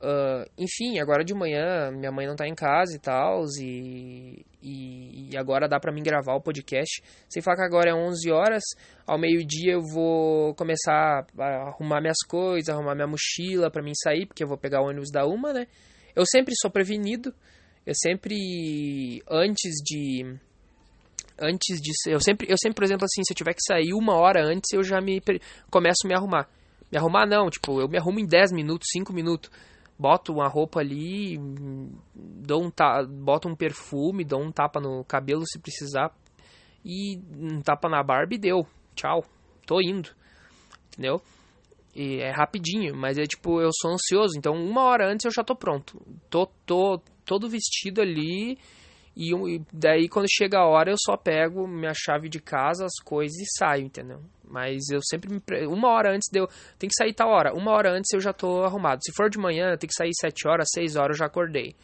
[0.00, 5.36] Uh, enfim, agora de manhã minha mãe não tá em casa e tal, e, e,
[5.36, 7.02] agora dá pra mim gravar o podcast.
[7.28, 8.62] Sem falar que agora é 11 horas,
[9.06, 14.26] ao meio-dia eu vou começar a arrumar minhas coisas, arrumar minha mochila pra mim sair,
[14.26, 15.68] porque eu vou pegar o ônibus da uma, né?
[16.16, 17.32] Eu sempre sou prevenido,
[17.86, 20.38] eu sempre antes de
[21.38, 24.14] antes de eu sempre eu sempre por exemplo assim se eu tiver que sair uma
[24.14, 25.20] hora antes eu já me
[25.70, 26.48] começo a me arrumar.
[26.90, 29.50] Me arrumar não tipo eu me arrumo em 10 minutos 5 minutos.
[29.98, 31.38] Boto uma roupa ali
[32.14, 36.12] dou um ta, boto um perfume dou um tapa no cabelo se precisar
[36.84, 38.66] e um tapa na barba e deu.
[38.94, 39.24] Tchau.
[39.66, 40.10] Tô indo.
[40.92, 41.22] Entendeu?
[41.94, 45.44] E é rapidinho, mas é tipo, eu sou ansioso, então uma hora antes eu já
[45.44, 46.00] tô pronto.
[46.30, 48.58] Tô, tô, todo vestido ali.
[49.14, 49.30] E,
[49.72, 53.44] daí quando chega a hora eu só pego minha chave de casa, as coisas e
[53.58, 54.22] saio, entendeu?
[54.42, 55.66] Mas eu sempre me.
[55.66, 56.46] Uma hora antes deu.
[56.78, 57.54] Tem que sair tal hora.
[57.54, 59.00] Uma hora antes eu já tô arrumado.
[59.04, 61.74] Se for de manhã, tem que sair sete horas, seis horas, eu já acordei.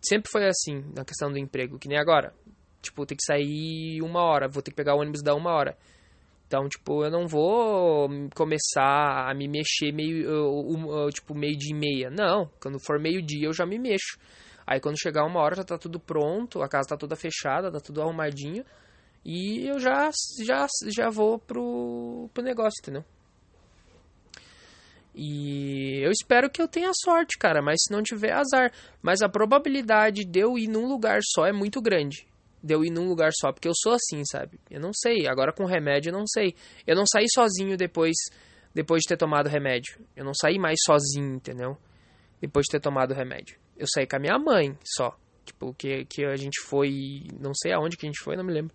[0.00, 2.34] Sempre foi assim na questão do emprego, que nem agora.
[2.80, 5.76] Tipo, tem que sair uma hora, vou ter que pegar o ônibus da uma hora.
[6.46, 12.10] Então, tipo, eu não vou começar a me mexer meio, tipo, meio dia e meia.
[12.10, 14.16] Não, quando for meio dia eu já me mexo.
[14.66, 17.78] Aí quando chegar uma hora já tá tudo pronto, a casa tá toda fechada, tá
[17.78, 18.64] tudo arrumadinho.
[19.24, 20.10] E eu já,
[20.44, 23.04] já, já vou pro, pro negócio, entendeu?
[25.14, 28.70] E eu espero que eu tenha sorte, cara, mas se não tiver azar.
[29.00, 32.26] Mas a probabilidade de eu ir num lugar só é muito grande.
[32.62, 34.60] De eu ir num lugar só, porque eu sou assim, sabe?
[34.70, 35.26] Eu não sei.
[35.26, 36.54] Agora com remédio eu não sei.
[36.86, 38.14] Eu não saí sozinho depois
[38.74, 39.98] depois de ter tomado remédio.
[40.14, 41.78] Eu não saí mais sozinho, entendeu?
[42.38, 43.58] Depois de ter tomado remédio.
[43.76, 45.16] Eu saí com a minha mãe só.
[45.44, 47.28] Tipo, que, que a gente foi.
[47.38, 48.74] Não sei aonde que a gente foi, não me lembro.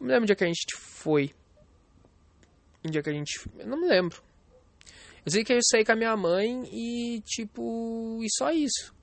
[0.00, 1.34] Não me lembro onde é que a gente foi.
[2.86, 3.48] Onde é que a gente.
[3.58, 4.22] Eu não me lembro.
[5.24, 8.20] Eu sei que eu saí com a minha mãe e, tipo.
[8.22, 8.94] E só isso.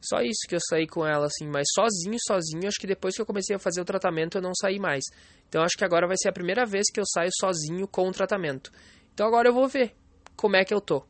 [0.00, 1.48] Só isso que eu saí com ela, assim.
[1.48, 2.68] Mas sozinho, sozinho.
[2.68, 5.04] Acho que depois que eu comecei a fazer o tratamento eu não saí mais.
[5.48, 8.12] Então acho que agora vai ser a primeira vez que eu saio sozinho com o
[8.12, 8.70] tratamento.
[9.12, 9.94] Então agora eu vou ver
[10.36, 11.06] como é que eu tô.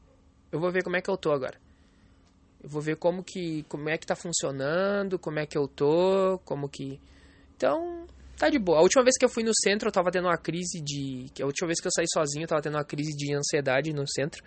[0.52, 1.63] Eu vou ver como é que eu tô agora.
[2.64, 6.40] Eu vou ver como que como é que tá funcionando, como é que eu tô,
[6.46, 6.98] como que
[7.54, 8.06] Então,
[8.38, 8.78] tá de boa.
[8.78, 11.44] A última vez que eu fui no centro, eu tava tendo uma crise de, a
[11.44, 14.42] última vez que eu saí sozinho, eu tava tendo uma crise de ansiedade no centro,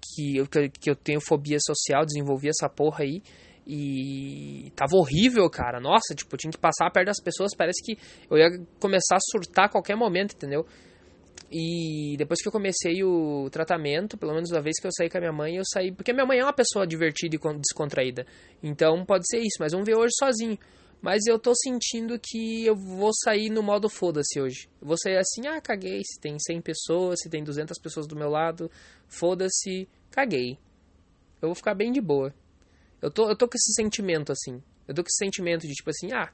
[0.00, 3.22] que eu que eu tenho fobia social, desenvolvi essa porra aí.
[3.66, 5.78] E tava horrível, cara.
[5.78, 7.98] Nossa, tipo, eu tinha que passar perto das pessoas, parece que
[8.30, 8.48] eu ia
[8.80, 10.64] começar a surtar a qualquer momento, entendeu?
[11.50, 15.18] E depois que eu comecei o tratamento, pelo menos da vez que eu saí com
[15.18, 15.92] a minha mãe, eu saí.
[15.92, 18.26] Porque minha mãe é uma pessoa divertida e descontraída.
[18.62, 20.58] Então pode ser isso, mas vamos ver hoje sozinho.
[21.00, 24.68] Mas eu tô sentindo que eu vou sair no modo foda-se hoje.
[24.80, 26.00] Eu vou sair assim, ah, caguei.
[26.04, 28.70] Se tem 100 pessoas, se tem 200 pessoas do meu lado,
[29.06, 30.58] foda-se, caguei.
[31.40, 32.34] Eu vou ficar bem de boa.
[33.00, 34.60] Eu tô, eu tô com esse sentimento assim.
[34.88, 36.32] Eu tô com esse sentimento de tipo assim, ah,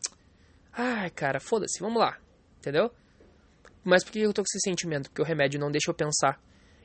[0.72, 2.18] ai, cara, foda-se, vamos lá.
[2.58, 2.90] Entendeu?
[3.84, 5.10] Mas por que eu tô com esse sentimento?
[5.10, 6.40] Porque o remédio não deixa eu pensar.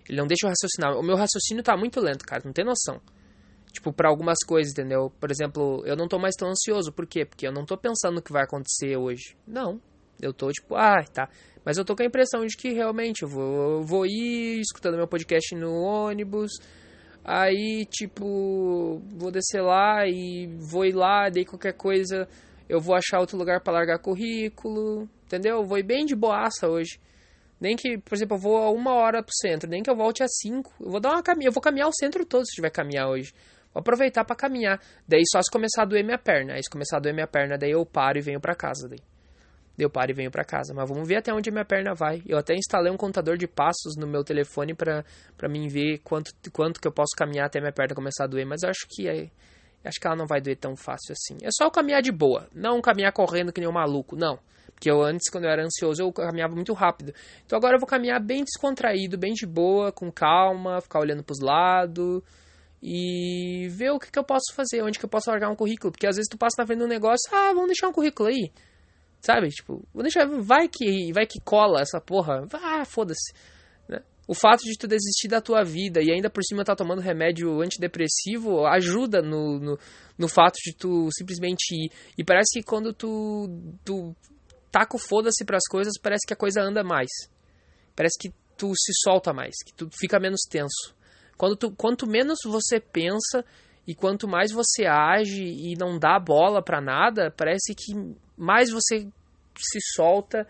[0.08, 0.98] Ele não deixa eu raciocinar.
[0.98, 2.42] O meu raciocínio tá muito lento, cara.
[2.46, 3.00] Não tem noção.
[3.72, 5.12] Tipo, para algumas coisas, entendeu?
[5.20, 6.92] Por exemplo, eu não tô mais tão ansioso.
[6.92, 7.26] Por quê?
[7.26, 9.36] Porque eu não tô pensando no que vai acontecer hoje.
[9.46, 9.80] Não.
[10.20, 11.30] Eu tô tipo, ah, tá.
[11.64, 14.96] Mas eu tô com a impressão de que realmente eu vou, eu vou ir escutando
[14.96, 16.52] meu podcast no ônibus.
[17.24, 22.26] Aí, tipo, vou descer lá e vou ir lá, daí qualquer coisa
[22.70, 25.64] eu vou achar outro lugar para largar currículo, entendeu?
[25.64, 27.00] Vou ir bem de boaça hoje.
[27.60, 30.24] Nem que, por exemplo, eu vou a uma hora pro centro, nem que eu volte
[30.24, 30.74] a cinco.
[30.80, 33.34] Eu vou dar uma caminhada, eu vou caminhar o centro todo se tiver caminhar hoje.
[33.74, 34.80] Vou aproveitar para caminhar.
[35.08, 36.54] Daí só se começar a doer minha perna.
[36.54, 39.00] Aí se começar a doer minha perna, daí eu paro e venho para casa daí.
[39.78, 40.74] Daí eu paro e venho para casa.
[40.74, 42.22] Mas vamos ver até onde minha perna vai.
[42.28, 46.80] Eu até instalei um contador de passos no meu telefone para mim ver quanto, quanto
[46.80, 48.46] que eu posso caminhar até minha perna começar a doer.
[48.46, 49.30] Mas eu acho que é,
[49.84, 51.38] acho que ela não vai doer tão fácil assim.
[51.44, 52.48] É só eu caminhar de boa.
[52.54, 54.16] Não caminhar correndo que nem um maluco.
[54.16, 54.40] Não.
[54.78, 57.12] Porque eu antes, quando eu era ansioso, eu caminhava muito rápido.
[57.44, 61.40] Então agora eu vou caminhar bem descontraído, bem de boa, com calma, ficar olhando pros
[61.42, 62.22] lados
[62.82, 65.92] e ver o que, que eu posso fazer, onde que eu posso largar um currículo.
[65.92, 68.30] Porque às vezes tu passa na frente de um negócio, ah, vamos deixar um currículo
[68.30, 68.52] aí.
[69.20, 69.50] Sabe?
[69.50, 72.46] Tipo, vou deixar, vai que, vai que cola essa porra.
[72.54, 73.34] Ah, foda-se.
[73.90, 74.00] Né?
[74.28, 77.62] O fato de tu desistir da tua vida e ainda por cima tá tomando remédio
[77.64, 79.80] antidepressivo ajuda no, no,
[80.20, 81.92] no fato de tu simplesmente ir.
[82.16, 83.50] E parece que quando tu,
[83.84, 84.16] tu
[84.72, 87.10] taca o foda-se pras coisas, parece que a coisa anda mais.
[87.96, 90.96] Parece que tu se solta mais, que tu fica menos tenso.
[91.38, 93.46] Quando tu, quanto menos você pensa
[93.86, 97.94] e quanto mais você age e não dá bola para nada, parece que
[98.36, 99.08] mais você
[99.58, 100.48] se solta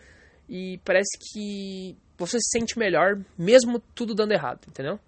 [0.48, 4.98] e parece que você se sente melhor mesmo tudo dando errado, entendeu?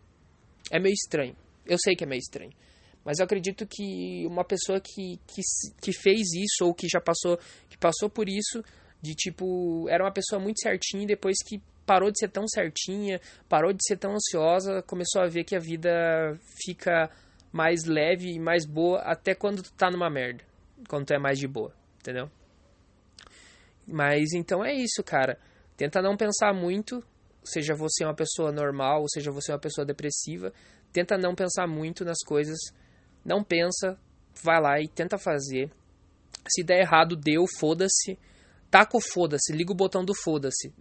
[0.71, 1.35] É meio estranho.
[1.67, 2.53] Eu sei que é meio estranho.
[3.05, 5.41] Mas eu acredito que uma pessoa que, que,
[5.81, 7.39] que fez isso ou que já passou,
[7.69, 8.63] que passou por isso,
[9.03, 13.21] de tipo, era uma pessoa muito certinha e depois que parou de ser tão certinha,
[13.49, 17.11] parou de ser tão ansiosa, começou a ver que a vida fica
[17.53, 20.45] mais leve e mais boa até quando tu tá numa merda.
[20.89, 22.31] Quando tu é mais de boa, entendeu?
[23.87, 25.39] Mas então é isso, cara.
[25.77, 27.03] Tenta não pensar muito,
[27.43, 30.53] seja você uma pessoa normal, seja você uma pessoa depressiva.
[30.93, 32.59] Tenta não pensar muito nas coisas.
[33.25, 33.99] Não pensa,
[34.43, 35.71] vai lá e tenta fazer.
[36.49, 38.19] Se der errado, deu, foda-se
[38.71, 40.73] taca o foda-se, liga o botão do foda-se.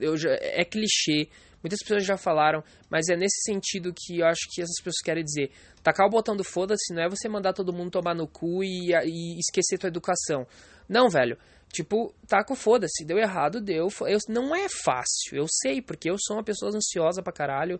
[0.42, 1.28] É clichê,
[1.64, 5.24] muitas pessoas já falaram, mas é nesse sentido que eu acho que essas pessoas querem
[5.24, 5.52] dizer.
[5.82, 8.92] Tacar o botão do foda-se não é você mandar todo mundo tomar no cu e,
[8.92, 10.46] e esquecer tua educação.
[10.88, 11.38] Não, velho.
[11.72, 13.88] Tipo, taca o foda-se, deu errado, deu.
[14.02, 17.80] Eu, não é fácil, eu sei, porque eu sou uma pessoa ansiosa pra caralho.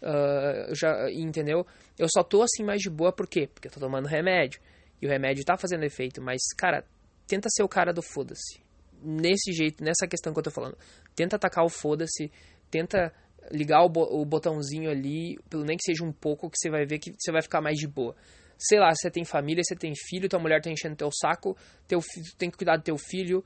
[0.00, 1.66] Uh, já, entendeu?
[1.98, 3.48] Eu só tô assim mais de boa, por quê?
[3.52, 4.60] Porque eu tô tomando remédio.
[5.00, 6.84] E o remédio tá fazendo efeito, mas, cara,
[7.26, 8.67] tenta ser o cara do foda-se
[9.02, 10.76] nesse jeito, nessa questão que eu tô falando.
[11.14, 12.30] Tenta atacar o foda-se,
[12.70, 13.12] tenta
[13.50, 16.84] ligar o, bo o, botãozinho ali, pelo nem que seja um pouco, que você vai
[16.84, 18.14] ver que você vai ficar mais de boa.
[18.58, 22.00] Sei lá, você tem família, você tem filho, tua mulher tá enchendo teu saco, teu
[22.00, 23.44] tu tem que cuidar do teu filho.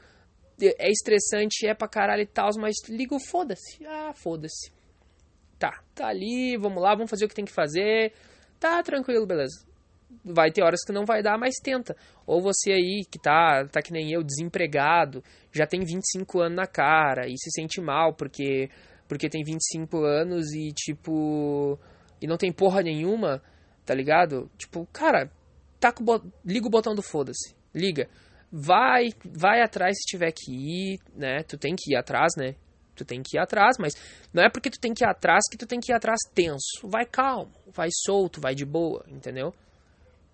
[0.60, 3.84] É estressante, é pra caralho e tal, mas liga o foda-se.
[3.84, 4.70] Ah, foda-se.
[5.58, 8.12] Tá, tá ali, vamos lá, vamos fazer o que tem que fazer.
[8.58, 9.71] Tá tranquilo, beleza
[10.24, 11.96] vai ter horas que não vai dar, mas tenta.
[12.26, 16.66] Ou você aí que tá, tá que nem eu, desempregado, já tem 25 anos na
[16.66, 18.70] cara e se sente mal porque
[19.08, 21.78] porque tem 25 anos e tipo
[22.20, 23.42] e não tem porra nenhuma,
[23.84, 24.50] tá ligado?
[24.56, 25.30] Tipo, cara,
[25.80, 25.92] tá
[26.44, 27.54] liga o botão do foda-se.
[27.74, 28.08] Liga.
[28.50, 31.42] Vai, vai atrás se tiver que ir, né?
[31.42, 32.54] Tu tem que ir atrás, né?
[32.94, 33.94] Tu tem que ir atrás, mas
[34.32, 36.86] não é porque tu tem que ir atrás que tu tem que ir atrás tenso.
[36.86, 39.54] Vai calmo, vai solto, vai de boa, entendeu?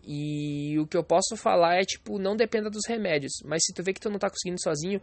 [0.02, 3.32] E o que eu posso falar é, tipo, não dependa dos remédios.
[3.44, 5.00] Mas se tu vê que tu não tá conseguindo sozinho,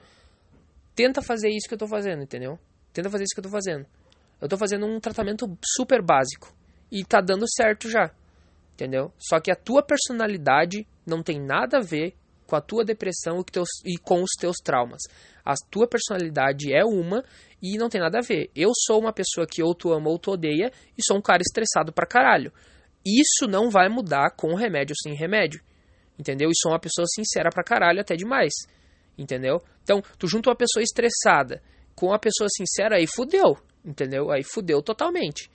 [0.95, 2.57] tenta fazer isso que eu tô fazendo, entendeu?
[2.91, 3.85] Tenta fazer isso que eu tô fazendo.
[4.41, 6.53] Eu tô fazendo um tratamento super básico.
[6.91, 8.11] E tá dando certo já.
[8.73, 9.11] Entendeu?
[9.17, 12.15] Só que a tua personalidade não tem nada a ver
[12.45, 13.43] com a tua depressão
[13.85, 15.01] e com os teus traumas.
[15.43, 17.23] A tua personalidade é uma
[17.61, 18.49] e não tem nada a ver.
[18.55, 21.41] Eu sou uma pessoa que ou tu ama ou tu odeia e sou um cara
[21.41, 22.51] estressado pra caralho.
[23.06, 25.62] Isso não vai mudar com remédio sem remédio.
[26.18, 26.49] Entendeu?
[26.49, 28.53] E sou uma pessoa sincera pra caralho, até demais.
[29.18, 29.62] Entendeu?
[29.84, 31.62] Então, tu junta uma pessoa estressada
[31.95, 33.56] com uma pessoa sincera, aí fudeu.
[33.84, 34.32] Entendeu?
[34.32, 35.49] Aí fudeu totalmente.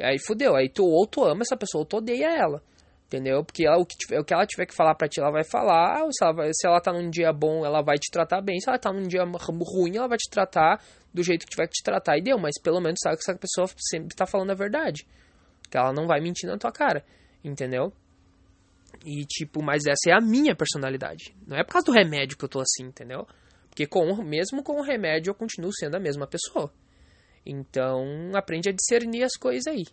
[0.00, 0.56] Aí fudeu.
[0.56, 2.62] Aí tu ou tu ama essa pessoa ou tu odeia ela.
[3.06, 3.44] Entendeu?
[3.44, 5.44] Porque ela, o, que tiver, o que ela tiver que falar pra ti, ela vai
[5.44, 6.00] falar.
[6.10, 8.58] Se ela, vai, se ela tá num dia bom, ela vai te tratar bem.
[8.58, 11.74] Se ela tá num dia ruim, ela vai te tratar do jeito que tiver que
[11.74, 12.16] te tratar.
[12.16, 15.06] E deu, mas pelo menos sabe que essa pessoa sempre tá falando a verdade.
[15.72, 17.02] Que ela não vai mentir na tua cara,
[17.42, 17.90] entendeu?
[19.06, 21.34] E tipo, mas essa é a minha personalidade.
[21.46, 23.26] Não é por causa do remédio que eu tô assim, entendeu?
[23.70, 26.70] Porque com, mesmo com o remédio eu continuo sendo a mesma pessoa.
[27.44, 28.04] Então,
[28.34, 29.84] aprende a discernir as coisas aí.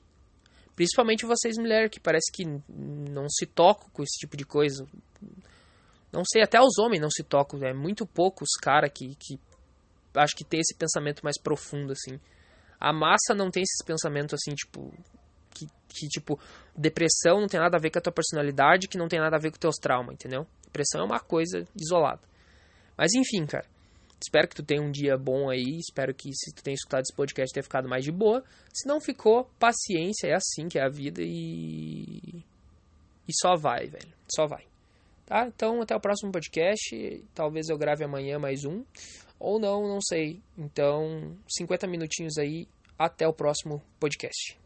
[0.75, 4.85] Principalmente vocês mulheres que parece que não se tocam com esse tipo de coisa.
[6.11, 7.63] Não sei, até os homens não se tocam.
[7.63, 9.39] É muito pouco os caras que, que
[10.13, 12.19] acho que tem esse pensamento mais profundo, assim.
[12.77, 14.93] A massa não tem esses pensamentos assim, tipo,
[15.51, 16.39] que, que, tipo,
[16.75, 19.39] depressão não tem nada a ver com a tua personalidade, que não tem nada a
[19.39, 20.45] ver com os teus traumas, entendeu?
[20.63, 22.21] Depressão é uma coisa isolada.
[22.97, 23.65] Mas enfim, cara.
[24.21, 25.77] Espero que tu tenha um dia bom aí.
[25.79, 28.43] Espero que se tu tenha escutado esse podcast tenha ficado mais de boa.
[28.73, 32.43] Se não ficou, paciência, é assim que é a vida e.
[33.27, 34.13] E só vai, velho.
[34.35, 34.65] Só vai.
[35.25, 35.45] Tá?
[35.47, 37.23] Então até o próximo podcast.
[37.33, 38.83] Talvez eu grave amanhã mais um.
[39.39, 40.41] Ou não, não sei.
[40.57, 42.67] Então, 50 minutinhos aí.
[42.97, 44.59] Até o próximo podcast.